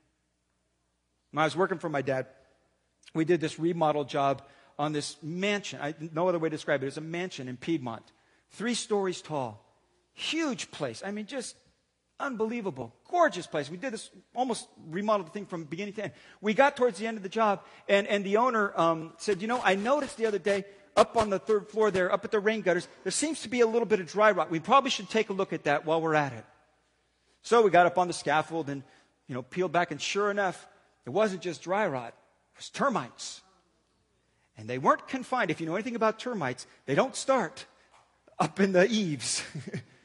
When 1.32 1.42
I 1.42 1.46
was 1.46 1.56
working 1.56 1.80
for 1.80 1.90
my 1.90 2.04
dad, 2.04 2.28
we 3.16 3.26
did 3.26 3.42
this 3.42 3.58
remodel 3.58 4.04
job 4.04 4.44
on 4.78 4.94
this 4.94 5.18
mansion. 5.24 5.80
I, 5.82 5.96
no 6.14 6.30
other 6.30 6.38
way 6.38 6.50
to 6.50 6.56
describe 6.56 6.84
it. 6.84 6.88
It's 6.88 6.98
a 6.98 7.02
mansion 7.02 7.48
in 7.48 7.58
Piedmont, 7.58 8.04
three 8.52 8.76
stories 8.76 9.22
tall, 9.22 9.66
huge 10.14 10.70
place. 10.70 11.02
I 11.04 11.12
mean, 11.12 11.26
just 11.26 11.56
Unbelievable. 12.20 12.94
Gorgeous 13.10 13.46
place. 13.46 13.70
We 13.70 13.78
did 13.78 13.94
this, 13.94 14.10
almost 14.34 14.68
remodeled 14.90 15.28
the 15.28 15.32
thing 15.32 15.46
from 15.46 15.66
beginning 15.66 15.94
to 15.96 16.06
end. 16.06 16.14
We 16.42 16.54
got 16.54 16.76
towards 16.76 16.98
the 16.98 17.06
end 17.06 17.18
of 17.18 17.24
the 17.24 17.30
job, 17.30 17.64
and, 17.88 18.08
and 18.08 18.26
the 18.26 18.38
owner 18.38 18.74
um, 18.76 19.14
said, 19.18 19.42
You 19.42 19.48
know, 19.48 19.62
I 19.64 19.76
noticed 19.76 20.18
the 20.18 20.26
other 20.26 20.40
day 20.40 20.66
up 20.96 21.16
on 21.16 21.30
the 21.30 21.38
third 21.38 21.70
floor 21.70 21.92
there, 21.92 22.12
up 22.12 22.26
at 22.26 22.32
the 22.32 22.40
rain 22.40 22.62
gutters, 22.62 22.88
there 23.04 23.12
seems 23.12 23.44
to 23.44 23.50
be 23.50 23.62
a 23.62 23.68
little 23.68 23.86
bit 23.86 24.00
of 24.00 24.08
dry 24.08 24.32
rot. 24.32 24.50
We 24.50 24.60
probably 24.60 24.90
should 24.90 25.10
take 25.10 25.30
a 25.30 25.34
look 25.34 25.54
at 25.54 25.66
that 25.66 25.86
while 25.86 26.02
we're 26.02 26.16
at 26.16 26.34
it. 26.34 26.44
So 27.44 27.62
we 27.62 27.70
got 27.70 27.86
up 27.86 28.00
on 28.00 28.08
the 28.08 28.14
scaffold 28.14 28.68
and, 28.68 28.82
you 29.28 29.36
know, 29.36 29.44
peeled 29.44 29.72
back, 29.72 29.92
and 29.92 30.02
sure 30.02 30.32
enough, 30.32 30.68
it 31.06 31.12
wasn't 31.12 31.42
just 31.42 31.62
dry 31.62 31.88
rot, 31.88 32.10
it 32.10 32.58
was 32.58 32.70
termites. 32.70 33.42
And 34.58 34.68
they 34.68 34.80
weren't 34.80 35.08
confined. 35.08 35.52
If 35.52 35.62
you 35.62 35.68
know 35.68 35.76
anything 35.76 35.96
about 35.96 36.18
termites, 36.18 36.66
they 36.88 36.96
don't 36.96 37.16
start 37.16 37.68
up 38.40 38.60
in 38.60 38.72
the 38.72 38.88
eaves. 38.90 39.44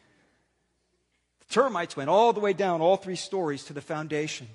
Termites 1.53 1.97
went 1.97 2.09
all 2.09 2.33
the 2.33 2.41
way 2.41 2.55
down, 2.55 2.81
all 2.81 2.97
three 2.97 3.17
stories 3.17 3.65
to 3.65 3.75
the 3.75 3.83
foundation. 3.83 4.49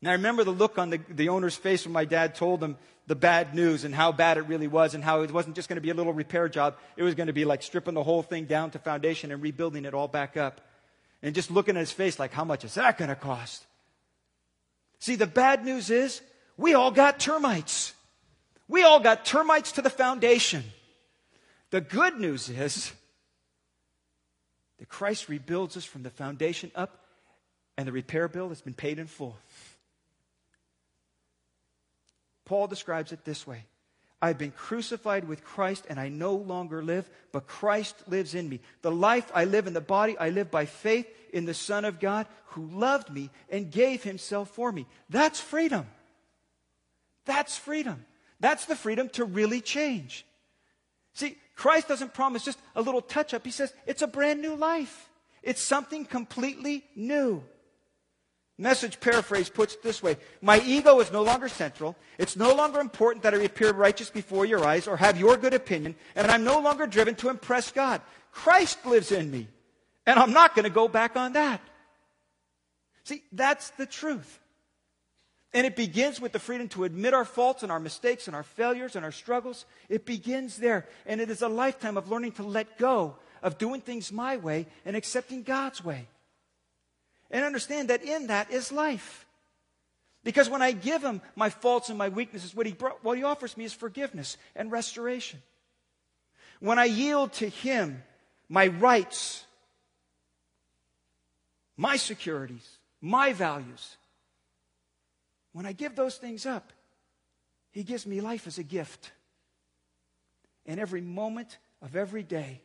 And 0.00 0.10
I 0.10 0.14
remember 0.14 0.42
the 0.42 0.50
look 0.50 0.76
on 0.76 0.90
the, 0.90 1.00
the 1.08 1.28
owner's 1.28 1.54
face 1.54 1.86
when 1.86 1.92
my 1.92 2.04
dad 2.04 2.34
told 2.34 2.62
him 2.62 2.76
the 3.06 3.14
bad 3.14 3.54
news 3.54 3.84
and 3.84 3.94
how 3.94 4.10
bad 4.10 4.36
it 4.36 4.42
really 4.42 4.66
was 4.66 4.94
and 4.94 5.04
how 5.04 5.22
it 5.22 5.30
wasn't 5.30 5.54
just 5.54 5.68
going 5.68 5.76
to 5.76 5.82
be 5.82 5.90
a 5.90 5.94
little 5.94 6.12
repair 6.12 6.48
job. 6.48 6.76
It 6.96 7.04
was 7.04 7.14
going 7.14 7.28
to 7.28 7.32
be 7.32 7.44
like 7.44 7.62
stripping 7.62 7.94
the 7.94 8.02
whole 8.02 8.22
thing 8.22 8.46
down 8.46 8.72
to 8.72 8.78
foundation 8.80 9.30
and 9.30 9.40
rebuilding 9.40 9.84
it 9.84 9.94
all 9.94 10.08
back 10.08 10.36
up. 10.36 10.60
And 11.22 11.34
just 11.34 11.50
looking 11.50 11.76
at 11.76 11.80
his 11.80 11.92
face 11.92 12.18
like, 12.18 12.32
how 12.32 12.44
much 12.44 12.64
is 12.64 12.74
that 12.74 12.98
going 12.98 13.10
to 13.10 13.14
cost? 13.14 13.64
See, 14.98 15.14
the 15.14 15.28
bad 15.28 15.64
news 15.64 15.90
is 15.90 16.22
we 16.56 16.74
all 16.74 16.90
got 16.90 17.20
termites. 17.20 17.94
We 18.68 18.82
all 18.82 19.00
got 19.00 19.24
termites 19.24 19.72
to 19.72 19.82
the 19.82 19.90
foundation. 19.90 20.64
The 21.70 21.80
good 21.80 22.18
news 22.18 22.48
is 22.48 22.92
that 24.80 24.88
Christ 24.88 25.28
rebuilds 25.28 25.76
us 25.76 25.84
from 25.84 26.02
the 26.02 26.10
foundation 26.10 26.72
up, 26.74 27.04
and 27.76 27.86
the 27.86 27.92
repair 27.92 28.26
bill 28.28 28.48
has 28.48 28.62
been 28.62 28.74
paid 28.74 28.98
in 28.98 29.06
full. 29.06 29.36
Paul 32.46 32.66
describes 32.66 33.12
it 33.12 33.24
this 33.24 33.46
way 33.46 33.64
I've 34.22 34.38
been 34.38 34.50
crucified 34.50 35.28
with 35.28 35.44
Christ, 35.44 35.86
and 35.88 36.00
I 36.00 36.08
no 36.08 36.34
longer 36.34 36.82
live, 36.82 37.08
but 37.30 37.46
Christ 37.46 37.94
lives 38.08 38.34
in 38.34 38.48
me. 38.48 38.60
The 38.82 38.90
life 38.90 39.30
I 39.34 39.44
live 39.44 39.66
in 39.66 39.74
the 39.74 39.80
body, 39.80 40.16
I 40.18 40.30
live 40.30 40.50
by 40.50 40.64
faith 40.64 41.06
in 41.32 41.44
the 41.44 41.54
Son 41.54 41.84
of 41.84 42.00
God 42.00 42.26
who 42.46 42.66
loved 42.66 43.10
me 43.10 43.30
and 43.50 43.70
gave 43.70 44.02
himself 44.02 44.50
for 44.50 44.72
me. 44.72 44.86
That's 45.10 45.40
freedom. 45.40 45.86
That's 47.26 47.56
freedom. 47.56 48.04
That's 48.40 48.64
the 48.64 48.76
freedom 48.76 49.10
to 49.10 49.24
really 49.24 49.60
change. 49.60 50.26
See, 51.14 51.36
Christ 51.60 51.88
doesn't 51.88 52.14
promise 52.14 52.42
just 52.42 52.58
a 52.74 52.80
little 52.80 53.02
touch 53.02 53.34
up. 53.34 53.44
He 53.44 53.50
says 53.50 53.74
it's 53.86 54.00
a 54.00 54.06
brand 54.06 54.40
new 54.40 54.54
life. 54.54 55.10
It's 55.42 55.60
something 55.60 56.06
completely 56.06 56.84
new. 56.96 57.44
Message 58.56 58.98
paraphrase 58.98 59.50
puts 59.50 59.74
it 59.74 59.82
this 59.82 60.02
way 60.02 60.16
My 60.40 60.60
ego 60.60 61.00
is 61.00 61.12
no 61.12 61.22
longer 61.22 61.50
central. 61.50 61.96
It's 62.16 62.34
no 62.34 62.54
longer 62.54 62.80
important 62.80 63.24
that 63.24 63.34
I 63.34 63.42
appear 63.42 63.74
righteous 63.74 64.08
before 64.08 64.46
your 64.46 64.64
eyes 64.64 64.88
or 64.88 64.96
have 64.96 65.20
your 65.20 65.36
good 65.36 65.52
opinion, 65.52 65.96
and 66.16 66.30
I'm 66.30 66.44
no 66.44 66.60
longer 66.60 66.86
driven 66.86 67.14
to 67.16 67.28
impress 67.28 67.70
God. 67.70 68.00
Christ 68.32 68.86
lives 68.86 69.12
in 69.12 69.30
me, 69.30 69.46
and 70.06 70.18
I'm 70.18 70.32
not 70.32 70.54
going 70.54 70.64
to 70.64 70.70
go 70.70 70.88
back 70.88 71.14
on 71.14 71.34
that. 71.34 71.60
See, 73.04 73.22
that's 73.32 73.68
the 73.72 73.84
truth. 73.84 74.39
And 75.52 75.66
it 75.66 75.74
begins 75.74 76.20
with 76.20 76.32
the 76.32 76.38
freedom 76.38 76.68
to 76.70 76.84
admit 76.84 77.12
our 77.12 77.24
faults 77.24 77.62
and 77.62 77.72
our 77.72 77.80
mistakes 77.80 78.28
and 78.28 78.36
our 78.36 78.44
failures 78.44 78.94
and 78.94 79.04
our 79.04 79.12
struggles. 79.12 79.64
It 79.88 80.06
begins 80.06 80.56
there. 80.56 80.86
And 81.06 81.20
it 81.20 81.28
is 81.28 81.42
a 81.42 81.48
lifetime 81.48 81.96
of 81.96 82.10
learning 82.10 82.32
to 82.32 82.44
let 82.44 82.78
go 82.78 83.16
of 83.42 83.58
doing 83.58 83.80
things 83.80 84.12
my 84.12 84.36
way 84.36 84.66
and 84.84 84.94
accepting 84.94 85.42
God's 85.42 85.84
way. 85.84 86.06
And 87.30 87.44
understand 87.44 87.88
that 87.88 88.02
in 88.04 88.28
that 88.28 88.50
is 88.50 88.70
life. 88.70 89.26
Because 90.22 90.50
when 90.50 90.62
I 90.62 90.72
give 90.72 91.02
Him 91.02 91.20
my 91.34 91.50
faults 91.50 91.88
and 91.88 91.98
my 91.98 92.10
weaknesses, 92.10 92.54
what 92.54 92.66
He, 92.66 92.72
brought, 92.72 93.02
what 93.02 93.16
he 93.16 93.24
offers 93.24 93.56
me 93.56 93.64
is 93.64 93.72
forgiveness 93.72 94.36
and 94.54 94.70
restoration. 94.70 95.40
When 96.60 96.78
I 96.78 96.84
yield 96.84 97.32
to 97.34 97.48
Him 97.48 98.02
my 98.48 98.66
rights, 98.66 99.44
my 101.76 101.96
securities, 101.96 102.68
my 103.00 103.32
values, 103.32 103.96
when 105.52 105.66
I 105.66 105.72
give 105.72 105.96
those 105.96 106.16
things 106.16 106.46
up, 106.46 106.72
He 107.70 107.82
gives 107.82 108.06
me 108.06 108.20
life 108.20 108.46
as 108.46 108.58
a 108.58 108.62
gift. 108.62 109.10
And 110.66 110.78
every 110.78 111.00
moment 111.00 111.58
of 111.82 111.96
every 111.96 112.22
day 112.22 112.60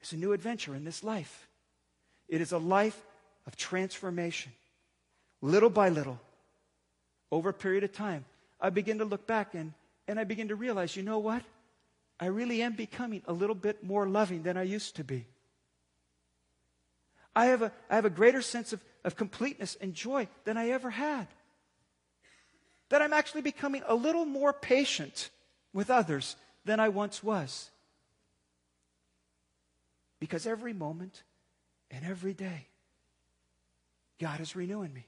is 0.00 0.12
a 0.12 0.16
new 0.16 0.32
adventure 0.32 0.74
in 0.74 0.84
this 0.84 1.02
life. 1.02 1.48
It 2.28 2.40
is 2.40 2.52
a 2.52 2.58
life 2.58 3.00
of 3.46 3.56
transformation. 3.56 4.52
Little 5.42 5.70
by 5.70 5.88
little, 5.88 6.20
over 7.32 7.48
a 7.48 7.54
period 7.54 7.82
of 7.82 7.92
time, 7.92 8.24
I 8.60 8.70
begin 8.70 8.98
to 8.98 9.04
look 9.04 9.26
back 9.26 9.54
and, 9.54 9.72
and 10.06 10.20
I 10.20 10.24
begin 10.24 10.48
to 10.48 10.56
realize 10.56 10.94
you 10.96 11.02
know 11.02 11.18
what? 11.18 11.42
I 12.20 12.26
really 12.26 12.60
am 12.62 12.74
becoming 12.74 13.22
a 13.26 13.32
little 13.32 13.54
bit 13.54 13.82
more 13.82 14.06
loving 14.06 14.42
than 14.42 14.58
I 14.58 14.64
used 14.64 14.96
to 14.96 15.04
be. 15.04 15.24
I 17.34 17.46
have 17.46 17.62
a, 17.62 17.72
I 17.88 17.94
have 17.94 18.04
a 18.04 18.10
greater 18.10 18.42
sense 18.42 18.74
of, 18.74 18.84
of 19.04 19.16
completeness 19.16 19.76
and 19.80 19.94
joy 19.94 20.28
than 20.44 20.58
I 20.58 20.70
ever 20.70 20.90
had 20.90 21.26
that 22.90 23.00
I'm 23.00 23.12
actually 23.12 23.42
becoming 23.42 23.82
a 23.86 23.94
little 23.94 24.26
more 24.26 24.52
patient 24.52 25.30
with 25.72 25.90
others 25.90 26.36
than 26.64 26.78
I 26.78 26.88
once 26.88 27.22
was. 27.24 27.70
Because 30.18 30.46
every 30.46 30.74
moment 30.74 31.22
and 31.90 32.04
every 32.04 32.34
day, 32.34 32.66
God 34.20 34.40
is 34.40 34.54
renewing 34.54 34.92
me. 34.92 35.06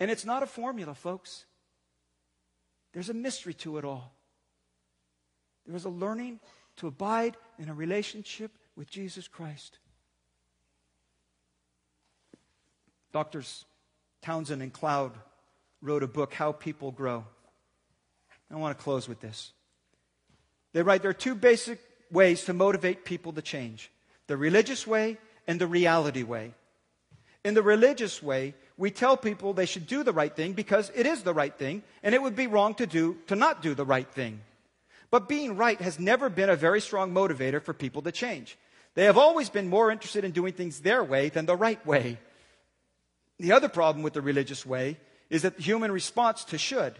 And 0.00 0.10
it's 0.10 0.24
not 0.24 0.42
a 0.42 0.46
formula, 0.46 0.94
folks. 0.94 1.44
There's 2.92 3.10
a 3.10 3.14
mystery 3.14 3.54
to 3.54 3.76
it 3.78 3.84
all. 3.84 4.12
There 5.66 5.76
is 5.76 5.84
a 5.84 5.90
learning 5.90 6.40
to 6.76 6.86
abide 6.86 7.36
in 7.58 7.68
a 7.68 7.74
relationship 7.74 8.52
with 8.76 8.88
Jesus 8.88 9.28
Christ. 9.28 9.78
Doctors 13.12 13.64
Townsend 14.22 14.62
and 14.62 14.72
Cloud 14.72 15.12
wrote 15.82 16.02
a 16.02 16.08
book, 16.08 16.34
How 16.34 16.52
People 16.52 16.90
Grow. 16.90 17.24
I 18.50 18.56
want 18.56 18.76
to 18.76 18.82
close 18.82 19.08
with 19.08 19.20
this. 19.20 19.52
They 20.72 20.82
write 20.82 21.02
there 21.02 21.10
are 21.10 21.14
two 21.14 21.34
basic 21.34 21.80
ways 22.10 22.44
to 22.44 22.52
motivate 22.52 23.04
people 23.04 23.32
to 23.32 23.42
change 23.42 23.90
the 24.26 24.36
religious 24.36 24.86
way 24.86 25.16
and 25.46 25.60
the 25.60 25.66
reality 25.66 26.22
way. 26.22 26.52
In 27.44 27.54
the 27.54 27.62
religious 27.62 28.22
way, 28.22 28.54
we 28.76 28.90
tell 28.90 29.16
people 29.16 29.52
they 29.52 29.66
should 29.66 29.86
do 29.86 30.02
the 30.02 30.12
right 30.12 30.34
thing 30.34 30.52
because 30.52 30.92
it 30.94 31.06
is 31.06 31.22
the 31.22 31.32
right 31.32 31.56
thing, 31.56 31.82
and 32.02 32.14
it 32.14 32.22
would 32.22 32.36
be 32.36 32.46
wrong 32.46 32.74
to 32.74 32.86
do 32.86 33.16
to 33.26 33.36
not 33.36 33.62
do 33.62 33.74
the 33.74 33.86
right 33.86 34.08
thing. 34.08 34.40
But 35.10 35.28
being 35.28 35.56
right 35.56 35.80
has 35.80 35.98
never 35.98 36.28
been 36.28 36.50
a 36.50 36.56
very 36.56 36.80
strong 36.80 37.14
motivator 37.14 37.62
for 37.62 37.72
people 37.72 38.02
to 38.02 38.12
change. 38.12 38.58
They 38.94 39.04
have 39.04 39.16
always 39.16 39.48
been 39.48 39.68
more 39.68 39.90
interested 39.90 40.24
in 40.24 40.32
doing 40.32 40.52
things 40.52 40.80
their 40.80 41.02
way 41.02 41.30
than 41.30 41.46
the 41.46 41.56
right 41.56 41.84
way. 41.86 42.18
The 43.38 43.52
other 43.52 43.68
problem 43.68 44.02
with 44.02 44.12
the 44.12 44.20
religious 44.20 44.66
way 44.66 44.98
is 45.30 45.42
that 45.42 45.56
the 45.56 45.62
human 45.62 45.92
response 45.92 46.44
to 46.44 46.58
should. 46.58 46.94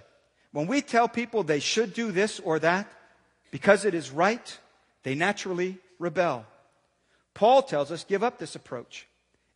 When 0.53 0.67
we 0.67 0.81
tell 0.81 1.09
people 1.09 1.43
they 1.43 1.61
should 1.61 1.95
do 1.95 2.13
this 2.13 2.41
or 2.41 2.59
that 2.59 2.91
because 3.51 3.85
it 3.85 3.95
is 3.95 4.11
right, 4.11 4.59
they 5.03 5.15
naturally 5.15 5.79
rebel. 5.99 6.45
Paul 7.35 7.63
tells 7.63 7.93
us 7.93 8.05
give 8.05 8.25
up 8.25 8.39
this 8.39 8.57
approach, 8.57 9.07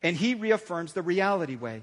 and 0.03 0.17
he 0.17 0.35
reaffirms 0.35 0.93
the 0.93 1.03
reality 1.03 1.57
way. 1.57 1.83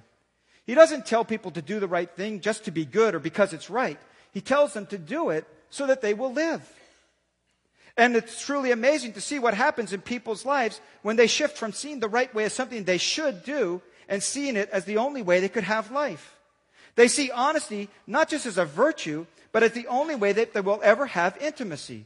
He 0.66 0.76
doesn't 0.76 1.06
tell 1.06 1.26
people 1.26 1.52
to 1.52 1.62
do 1.62 1.80
the 1.80 1.88
right 1.88 2.10
thing 2.10 2.42
just 2.42 2.66
to 2.66 2.72
be 2.72 2.86
good 2.86 3.16
or 3.16 3.20
because 3.20 3.54
it's 3.54 3.70
right. 3.70 4.00
He 4.32 4.42
tells 4.42 4.74
them 4.74 4.86
to 4.88 4.98
do 4.98 5.32
it 5.32 5.46
so 5.70 5.88
that 5.88 6.02
they 6.02 6.14
will 6.14 6.32
live. 6.32 6.62
And 7.98 8.16
it's 8.16 8.46
truly 8.46 8.72
amazing 8.72 9.14
to 9.14 9.22
see 9.22 9.40
what 9.40 9.54
happens 9.54 9.92
in 9.92 10.02
people's 10.02 10.46
lives 10.46 10.80
when 11.02 11.16
they 11.16 11.28
shift 11.28 11.58
from 11.58 11.74
seeing 11.74 12.00
the 12.00 12.08
right 12.08 12.34
way 12.34 12.46
as 12.46 12.54
something 12.54 12.84
they 12.84 12.98
should 12.98 13.44
do 13.44 13.82
and 14.08 14.24
seeing 14.24 14.56
it 14.56 14.70
as 14.70 14.86
the 14.86 14.98
only 14.98 15.22
way 15.22 15.40
they 15.40 15.50
could 15.50 15.66
have 15.66 15.92
life. 15.92 16.39
They 16.96 17.08
see 17.08 17.32
honesty 17.32 17.90
not 18.08 18.30
just 18.30 18.46
as 18.46 18.58
a 18.58 18.66
virtue, 18.66 19.26
but 19.52 19.64
as 19.64 19.72
the 19.72 19.88
only 19.88 20.16
way 20.16 20.32
that 20.34 20.54
they 20.54 20.62
will 20.62 20.80
ever 20.84 21.06
have 21.08 21.38
intimacy. 21.38 22.06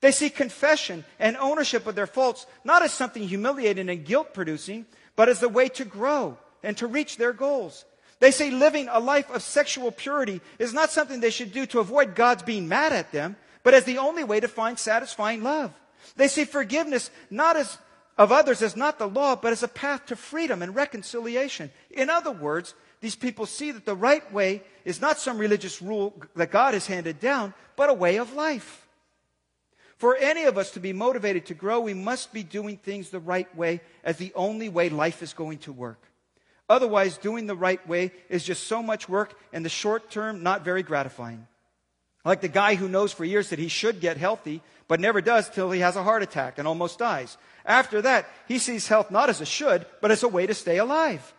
They 0.00 0.12
see 0.12 0.30
confession 0.30 1.04
and 1.18 1.36
ownership 1.36 1.86
of 1.86 1.94
their 1.94 2.06
faults 2.06 2.46
not 2.64 2.82
as 2.82 2.92
something 2.92 3.26
humiliating 3.26 3.88
and 3.88 4.04
guilt 4.04 4.32
producing, 4.32 4.86
but 5.16 5.28
as 5.28 5.40
the 5.40 5.48
way 5.48 5.68
to 5.70 5.84
grow 5.84 6.38
and 6.62 6.76
to 6.76 6.86
reach 6.86 7.16
their 7.16 7.32
goals. 7.32 7.84
They 8.20 8.30
say 8.30 8.50
living 8.50 8.88
a 8.90 9.00
life 9.00 9.30
of 9.30 9.42
sexual 9.42 9.90
purity 9.90 10.40
is 10.58 10.72
not 10.72 10.90
something 10.90 11.20
they 11.20 11.30
should 11.30 11.52
do 11.52 11.66
to 11.66 11.80
avoid 11.80 12.14
God's 12.14 12.42
being 12.42 12.68
mad 12.68 12.92
at 12.92 13.12
them, 13.12 13.36
but 13.62 13.74
as 13.74 13.84
the 13.84 13.98
only 13.98 14.24
way 14.24 14.40
to 14.40 14.48
find 14.48 14.78
satisfying 14.78 15.42
love. 15.42 15.72
They 16.16 16.28
see 16.28 16.44
forgiveness 16.44 17.10
not 17.30 17.56
as 17.56 17.78
of 18.16 18.32
others 18.32 18.62
as 18.62 18.74
not 18.74 18.98
the 18.98 19.08
law, 19.08 19.36
but 19.36 19.52
as 19.52 19.62
a 19.62 19.68
path 19.68 20.06
to 20.06 20.16
freedom 20.16 20.62
and 20.62 20.74
reconciliation. 20.74 21.70
In 21.90 22.10
other 22.10 22.32
words, 22.32 22.74
these 23.00 23.16
people 23.16 23.46
see 23.46 23.70
that 23.70 23.84
the 23.84 23.94
right 23.94 24.32
way 24.32 24.62
is 24.84 25.00
not 25.00 25.18
some 25.18 25.38
religious 25.38 25.80
rule 25.80 26.14
that 26.34 26.50
God 26.50 26.74
has 26.74 26.86
handed 26.86 27.20
down, 27.20 27.54
but 27.76 27.90
a 27.90 27.94
way 27.94 28.16
of 28.16 28.32
life. 28.34 28.86
For 29.98 30.16
any 30.16 30.44
of 30.44 30.58
us 30.58 30.70
to 30.72 30.80
be 30.80 30.92
motivated 30.92 31.46
to 31.46 31.54
grow, 31.54 31.80
we 31.80 31.94
must 31.94 32.32
be 32.32 32.42
doing 32.42 32.76
things 32.76 33.10
the 33.10 33.18
right 33.18 33.52
way 33.56 33.80
as 34.04 34.16
the 34.16 34.32
only 34.34 34.68
way 34.68 34.88
life 34.88 35.22
is 35.22 35.32
going 35.32 35.58
to 35.58 35.72
work. 35.72 36.00
Otherwise, 36.68 37.18
doing 37.18 37.46
the 37.46 37.56
right 37.56 37.86
way 37.88 38.12
is 38.28 38.44
just 38.44 38.64
so 38.64 38.82
much 38.82 39.08
work 39.08 39.38
and 39.52 39.64
the 39.64 39.70
short 39.70 40.10
term, 40.10 40.42
not 40.42 40.64
very 40.64 40.82
gratifying. 40.82 41.46
Like 42.24 42.42
the 42.42 42.48
guy 42.48 42.74
who 42.74 42.88
knows 42.88 43.12
for 43.12 43.24
years 43.24 43.50
that 43.50 43.58
he 43.58 43.68
should 43.68 44.00
get 44.00 44.18
healthy, 44.18 44.60
but 44.86 45.00
never 45.00 45.20
does 45.20 45.48
till 45.48 45.70
he 45.70 45.80
has 45.80 45.96
a 45.96 46.02
heart 46.02 46.22
attack 46.22 46.58
and 46.58 46.68
almost 46.68 46.98
dies. 46.98 47.36
After 47.64 48.02
that, 48.02 48.26
he 48.46 48.58
sees 48.58 48.86
health 48.86 49.10
not 49.10 49.30
as 49.30 49.40
a 49.40 49.46
should, 49.46 49.86
but 50.00 50.10
as 50.10 50.22
a 50.22 50.28
way 50.28 50.46
to 50.46 50.54
stay 50.54 50.78
alive. 50.78 51.32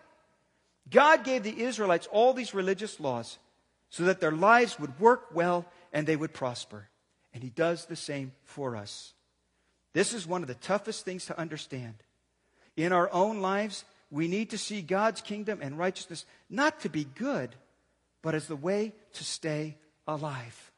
God 0.90 1.24
gave 1.24 1.44
the 1.44 1.62
Israelites 1.62 2.08
all 2.12 2.34
these 2.34 2.54
religious 2.54 3.00
laws 3.00 3.38
so 3.90 4.04
that 4.04 4.20
their 4.20 4.32
lives 4.32 4.80
would 4.80 5.00
work 5.00 5.28
well 5.34 5.66
and 5.94 6.08
they 6.08 6.16
would 6.16 6.34
prosper. 6.34 6.90
And 7.34 7.44
He 7.44 7.50
does 7.50 7.86
the 7.86 7.96
same 7.96 8.32
for 8.44 8.76
us. 8.76 9.14
This 9.94 10.14
is 10.14 10.28
one 10.28 10.42
of 10.42 10.48
the 10.48 10.56
toughest 10.56 11.06
things 11.06 11.26
to 11.26 11.40
understand. 11.40 11.96
In 12.78 12.92
our 12.92 13.12
own 13.12 13.42
lives, 13.42 13.84
we 14.12 14.28
need 14.28 14.52
to 14.52 14.58
see 14.58 14.82
God's 14.82 15.22
kingdom 15.22 15.60
and 15.62 15.78
righteousness 15.78 16.26
not 16.50 16.80
to 16.82 16.90
be 16.90 17.04
good, 17.04 17.56
but 18.22 18.36
as 18.36 18.48
the 18.48 18.56
way 18.56 18.94
to 19.14 19.24
stay 19.24 19.78
alive. 20.08 20.72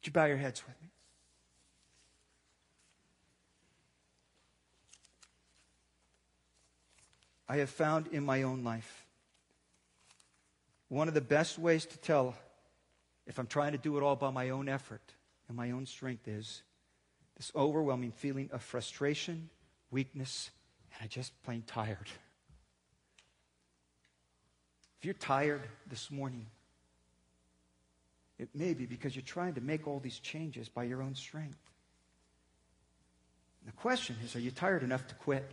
Would 0.00 0.06
you 0.06 0.12
bow 0.12 0.26
your 0.26 0.36
heads 0.36 0.62
with 0.66 0.80
me? 0.82 0.90
I 7.50 7.56
have 7.56 7.70
found 7.70 8.06
in 8.12 8.24
my 8.24 8.44
own 8.44 8.62
life. 8.62 9.04
One 10.88 11.08
of 11.08 11.14
the 11.14 11.20
best 11.20 11.58
ways 11.58 11.84
to 11.84 11.98
tell 11.98 12.36
if 13.26 13.40
I'm 13.40 13.48
trying 13.48 13.72
to 13.72 13.78
do 13.78 13.96
it 13.96 14.04
all 14.04 14.14
by 14.14 14.30
my 14.30 14.50
own 14.50 14.68
effort 14.68 15.02
and 15.48 15.56
my 15.56 15.72
own 15.72 15.84
strength 15.84 16.28
is 16.28 16.62
this 17.36 17.50
overwhelming 17.56 18.12
feeling 18.12 18.50
of 18.52 18.62
frustration, 18.62 19.50
weakness, 19.90 20.52
and 20.94 21.04
I 21.04 21.08
just 21.08 21.32
plain 21.42 21.64
tired. 21.66 22.08
If 25.00 25.04
you're 25.04 25.14
tired 25.14 25.62
this 25.88 26.08
morning, 26.08 26.46
it 28.38 28.50
may 28.54 28.74
be 28.74 28.86
because 28.86 29.16
you're 29.16 29.24
trying 29.24 29.54
to 29.54 29.60
make 29.60 29.88
all 29.88 29.98
these 29.98 30.20
changes 30.20 30.68
by 30.68 30.84
your 30.84 31.02
own 31.02 31.16
strength. 31.16 31.58
And 33.60 33.72
the 33.72 33.76
question 33.76 34.14
is 34.24 34.36
are 34.36 34.40
you 34.40 34.52
tired 34.52 34.84
enough 34.84 35.08
to 35.08 35.16
quit? 35.16 35.50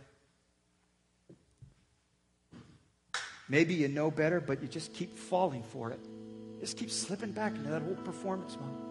Maybe 3.48 3.74
you 3.74 3.88
know 3.88 4.10
better, 4.10 4.40
but 4.40 4.60
you 4.62 4.68
just 4.68 4.92
keep 4.92 5.16
falling 5.16 5.62
for 5.62 5.90
it. 5.90 6.00
just 6.60 6.76
keep 6.76 6.90
slipping 6.90 7.32
back 7.32 7.54
into 7.54 7.70
that 7.70 7.82
old 7.82 8.04
performance 8.04 8.56
mode. 8.60 8.88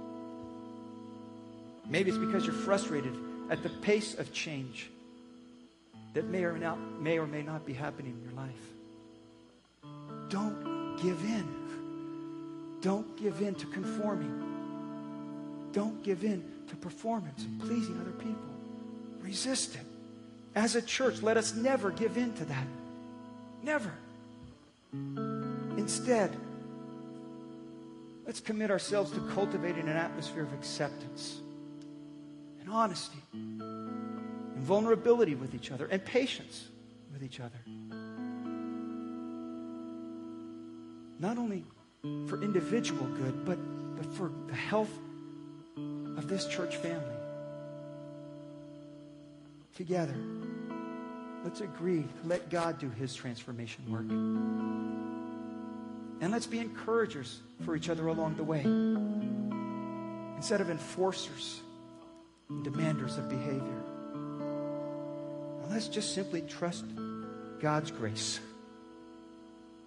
Maybe 1.89 2.09
it's 2.09 2.17
because 2.17 2.45
you're 2.45 2.55
frustrated 2.55 3.15
at 3.49 3.63
the 3.63 3.69
pace 3.69 4.15
of 4.15 4.33
change 4.33 4.89
that 6.13 6.25
may 6.25 6.43
or, 6.43 6.57
not, 6.57 6.79
may 6.99 7.19
or 7.19 7.27
may 7.27 7.43
not 7.43 7.65
be 7.65 7.73
happening 7.73 8.17
in 8.17 8.23
your 8.23 8.33
life. 8.33 8.53
Don't 10.29 10.97
give 11.01 11.21
in. 11.23 11.47
Don't 12.81 13.15
give 13.17 13.41
in 13.41 13.55
to 13.55 13.65
conforming. 13.67 14.43
Don't 15.71 16.03
give 16.03 16.23
in 16.23 16.43
to 16.67 16.75
performance 16.75 17.43
and 17.43 17.59
pleasing 17.59 17.99
other 18.01 18.11
people. 18.11 18.49
Resist 19.21 19.75
it. 19.75 19.85
As 20.55 20.75
a 20.75 20.81
church, 20.81 21.21
let 21.21 21.37
us 21.37 21.53
never 21.53 21.91
give 21.91 22.17
in 22.17 22.33
to 22.33 22.45
that. 22.45 22.67
Never. 23.61 23.93
Instead, 25.77 26.35
let's 28.25 28.39
commit 28.39 28.71
ourselves 28.71 29.11
to 29.11 29.19
cultivating 29.33 29.87
an 29.87 29.95
atmosphere 29.97 30.43
of 30.43 30.53
acceptance 30.53 31.41
and 32.59 32.69
honesty 32.69 33.21
and 33.33 34.57
vulnerability 34.57 35.35
with 35.35 35.55
each 35.55 35.71
other 35.71 35.87
and 35.87 36.03
patience 36.03 36.67
with 37.13 37.23
each 37.23 37.39
other. 37.39 37.59
Not 41.19 41.37
only 41.37 41.63
for 42.27 42.41
individual 42.41 43.07
good, 43.07 43.45
but, 43.45 43.57
but 43.95 44.13
for 44.15 44.31
the 44.47 44.55
health 44.55 44.91
of 46.17 46.27
this 46.27 46.47
church 46.47 46.75
family. 46.75 47.15
Together, 49.75 50.15
let's 51.43 51.61
agree 51.61 52.01
to 52.03 52.27
let 52.27 52.49
God 52.49 52.79
do 52.79 52.89
his 52.89 53.13
transformation 53.13 53.89
work. 53.91 54.09
And 56.19 56.31
let's 56.31 56.47
be 56.47 56.59
encouragers 56.59 57.41
for 57.63 57.75
each 57.75 57.89
other 57.89 58.07
along 58.07 58.35
the 58.35 58.43
way 58.43 58.61
instead 60.35 60.61
of 60.61 60.69
enforcers 60.69 61.61
and 62.49 62.65
demanders 62.65 63.17
of 63.17 63.29
behavior. 63.29 63.83
And 65.63 65.71
let's 65.71 65.87
just 65.87 66.13
simply 66.13 66.41
trust 66.41 66.85
God's 67.59 67.91
grace 67.91 68.39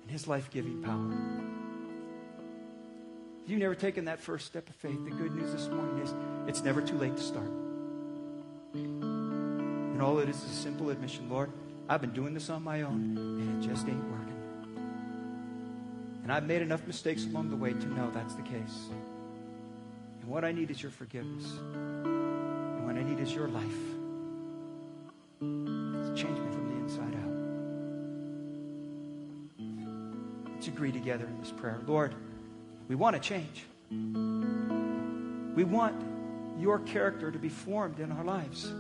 and 0.02 0.10
his 0.10 0.28
life 0.28 0.50
giving 0.50 0.82
power. 0.82 1.14
If 3.44 3.50
you've 3.50 3.60
never 3.60 3.74
taken 3.74 4.04
that 4.04 4.20
first 4.20 4.46
step 4.46 4.68
of 4.68 4.76
faith, 4.76 5.04
the 5.04 5.10
good 5.10 5.34
news 5.34 5.52
this 5.52 5.68
morning 5.68 5.98
is 6.02 6.14
it's 6.46 6.62
never 6.62 6.80
too 6.82 6.96
late 6.96 7.16
to 7.16 7.22
start. 7.22 7.50
And 10.00 10.08
all 10.08 10.18
it 10.18 10.30
is 10.30 10.36
is 10.42 10.50
a 10.50 10.54
simple 10.54 10.88
admission 10.88 11.28
Lord, 11.28 11.52
I've 11.86 12.00
been 12.00 12.14
doing 12.14 12.32
this 12.32 12.48
on 12.48 12.64
my 12.64 12.80
own, 12.80 13.18
and 13.18 13.62
it 13.62 13.68
just 13.68 13.86
ain't 13.86 14.02
working. 14.10 14.32
And 16.22 16.32
I've 16.32 16.46
made 16.46 16.62
enough 16.62 16.86
mistakes 16.86 17.26
along 17.26 17.50
the 17.50 17.56
way 17.56 17.74
to 17.74 17.86
know 17.86 18.10
that's 18.10 18.34
the 18.34 18.40
case. 18.40 18.86
And 20.22 20.30
what 20.30 20.42
I 20.42 20.52
need 20.52 20.70
is 20.70 20.82
your 20.82 20.90
forgiveness. 20.90 21.44
And 21.74 22.86
what 22.86 22.96
I 22.96 23.02
need 23.02 23.20
is 23.20 23.34
your 23.34 23.48
life. 23.48 23.66
It's 25.42 26.18
changed 26.18 26.40
me 26.40 26.50
from 26.50 26.70
the 26.70 26.76
inside 26.80 27.14
out. 30.46 30.54
Let's 30.54 30.68
agree 30.68 30.92
together 30.92 31.26
in 31.26 31.38
this 31.40 31.52
prayer. 31.52 31.78
Lord, 31.86 32.14
we 32.88 32.94
want 32.94 33.16
to 33.16 33.20
change. 33.20 33.66
We 33.90 35.64
want 35.64 36.02
your 36.58 36.78
character 36.78 37.30
to 37.30 37.38
be 37.38 37.50
formed 37.50 38.00
in 38.00 38.10
our 38.12 38.24
lives. 38.24 38.72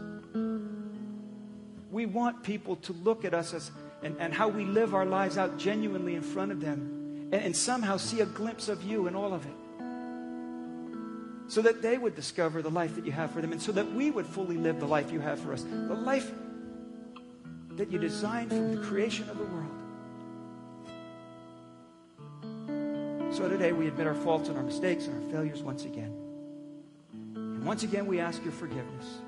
We 2.00 2.06
want 2.06 2.42
people 2.42 2.76
to 2.76 2.94
look 2.94 3.26
at 3.26 3.34
us 3.34 3.52
as, 3.52 3.70
and, 4.02 4.16
and 4.18 4.32
how 4.32 4.48
we 4.48 4.64
live 4.64 4.94
our 4.94 5.04
lives 5.04 5.36
out 5.36 5.58
genuinely 5.58 6.14
in 6.14 6.22
front 6.22 6.50
of 6.50 6.58
them 6.58 7.28
and, 7.30 7.34
and 7.34 7.54
somehow 7.54 7.98
see 7.98 8.22
a 8.22 8.24
glimpse 8.24 8.70
of 8.70 8.82
you 8.82 9.06
in 9.06 9.14
all 9.14 9.34
of 9.34 9.44
it. 9.44 9.52
So 11.52 11.60
that 11.60 11.82
they 11.82 11.98
would 11.98 12.16
discover 12.16 12.62
the 12.62 12.70
life 12.70 12.94
that 12.94 13.04
you 13.04 13.12
have 13.12 13.32
for 13.32 13.42
them, 13.42 13.52
and 13.52 13.60
so 13.60 13.70
that 13.72 13.92
we 13.92 14.10
would 14.10 14.24
fully 14.24 14.56
live 14.56 14.80
the 14.80 14.86
life 14.86 15.12
you 15.12 15.20
have 15.20 15.40
for 15.40 15.52
us. 15.52 15.62
The 15.62 15.92
life 15.94 16.32
that 17.72 17.92
you 17.92 17.98
designed 17.98 18.48
from 18.48 18.74
the 18.74 18.80
creation 18.80 19.28
of 19.28 19.36
the 19.36 19.44
world. 19.44 19.68
So 23.34 23.46
today 23.46 23.72
we 23.72 23.88
admit 23.88 24.06
our 24.06 24.14
faults 24.14 24.48
and 24.48 24.56
our 24.56 24.64
mistakes 24.64 25.06
and 25.06 25.22
our 25.22 25.30
failures 25.32 25.62
once 25.62 25.84
again. 25.84 26.16
And 27.34 27.66
once 27.66 27.82
again 27.82 28.06
we 28.06 28.20
ask 28.20 28.42
your 28.42 28.52
forgiveness. 28.52 29.20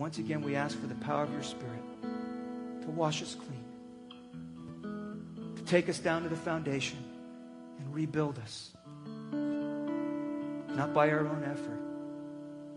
Once 0.00 0.16
again 0.16 0.40
we 0.40 0.56
ask 0.56 0.80
for 0.80 0.86
the 0.86 0.94
power 0.94 1.24
of 1.24 1.30
your 1.30 1.42
Spirit 1.42 1.82
to 2.80 2.88
wash 2.88 3.20
us 3.22 3.34
clean 3.34 3.62
to 5.54 5.62
take 5.64 5.90
us 5.90 5.98
down 5.98 6.22
to 6.22 6.28
the 6.30 6.36
foundation 6.36 6.96
and 7.78 7.94
rebuild 7.94 8.38
us. 8.38 8.70
Not 10.74 10.94
by 10.94 11.10
our 11.10 11.20
own 11.20 11.44
effort, 11.44 11.78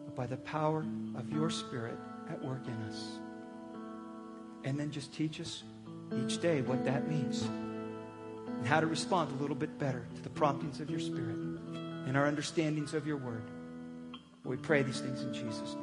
but 0.04 0.16
by 0.18 0.28
the 0.28 0.36
power 0.36 0.86
of 1.16 1.32
your 1.32 1.50
Spirit 1.50 1.98
at 2.30 2.44
work 2.44 2.68
in 2.68 2.74
us. 2.90 3.02
And 4.66 4.78
then 4.78 4.92
just 4.92 5.14
teach 5.14 5.40
us 5.40 5.64
each 6.26 6.42
day 6.42 6.62
what 6.62 6.84
that 6.84 7.08
means 7.08 7.44
and 7.44 8.68
how 8.68 8.82
to 8.82 8.86
respond 8.86 9.32
a 9.32 9.42
little 9.42 9.56
bit 9.56 9.80
better 9.80 10.06
to 10.14 10.22
the 10.22 10.30
promptings 10.30 10.82
of 10.82 10.90
your 10.90 11.00
Spirit 11.00 11.38
and 12.06 12.18
our 12.18 12.28
understandings 12.28 12.94
of 12.94 13.08
your 13.08 13.16
word. 13.16 13.44
We 14.44 14.58
pray 14.58 14.84
these 14.84 15.00
things 15.00 15.22
in 15.22 15.34
Jesus' 15.34 15.76
name. 15.76 15.83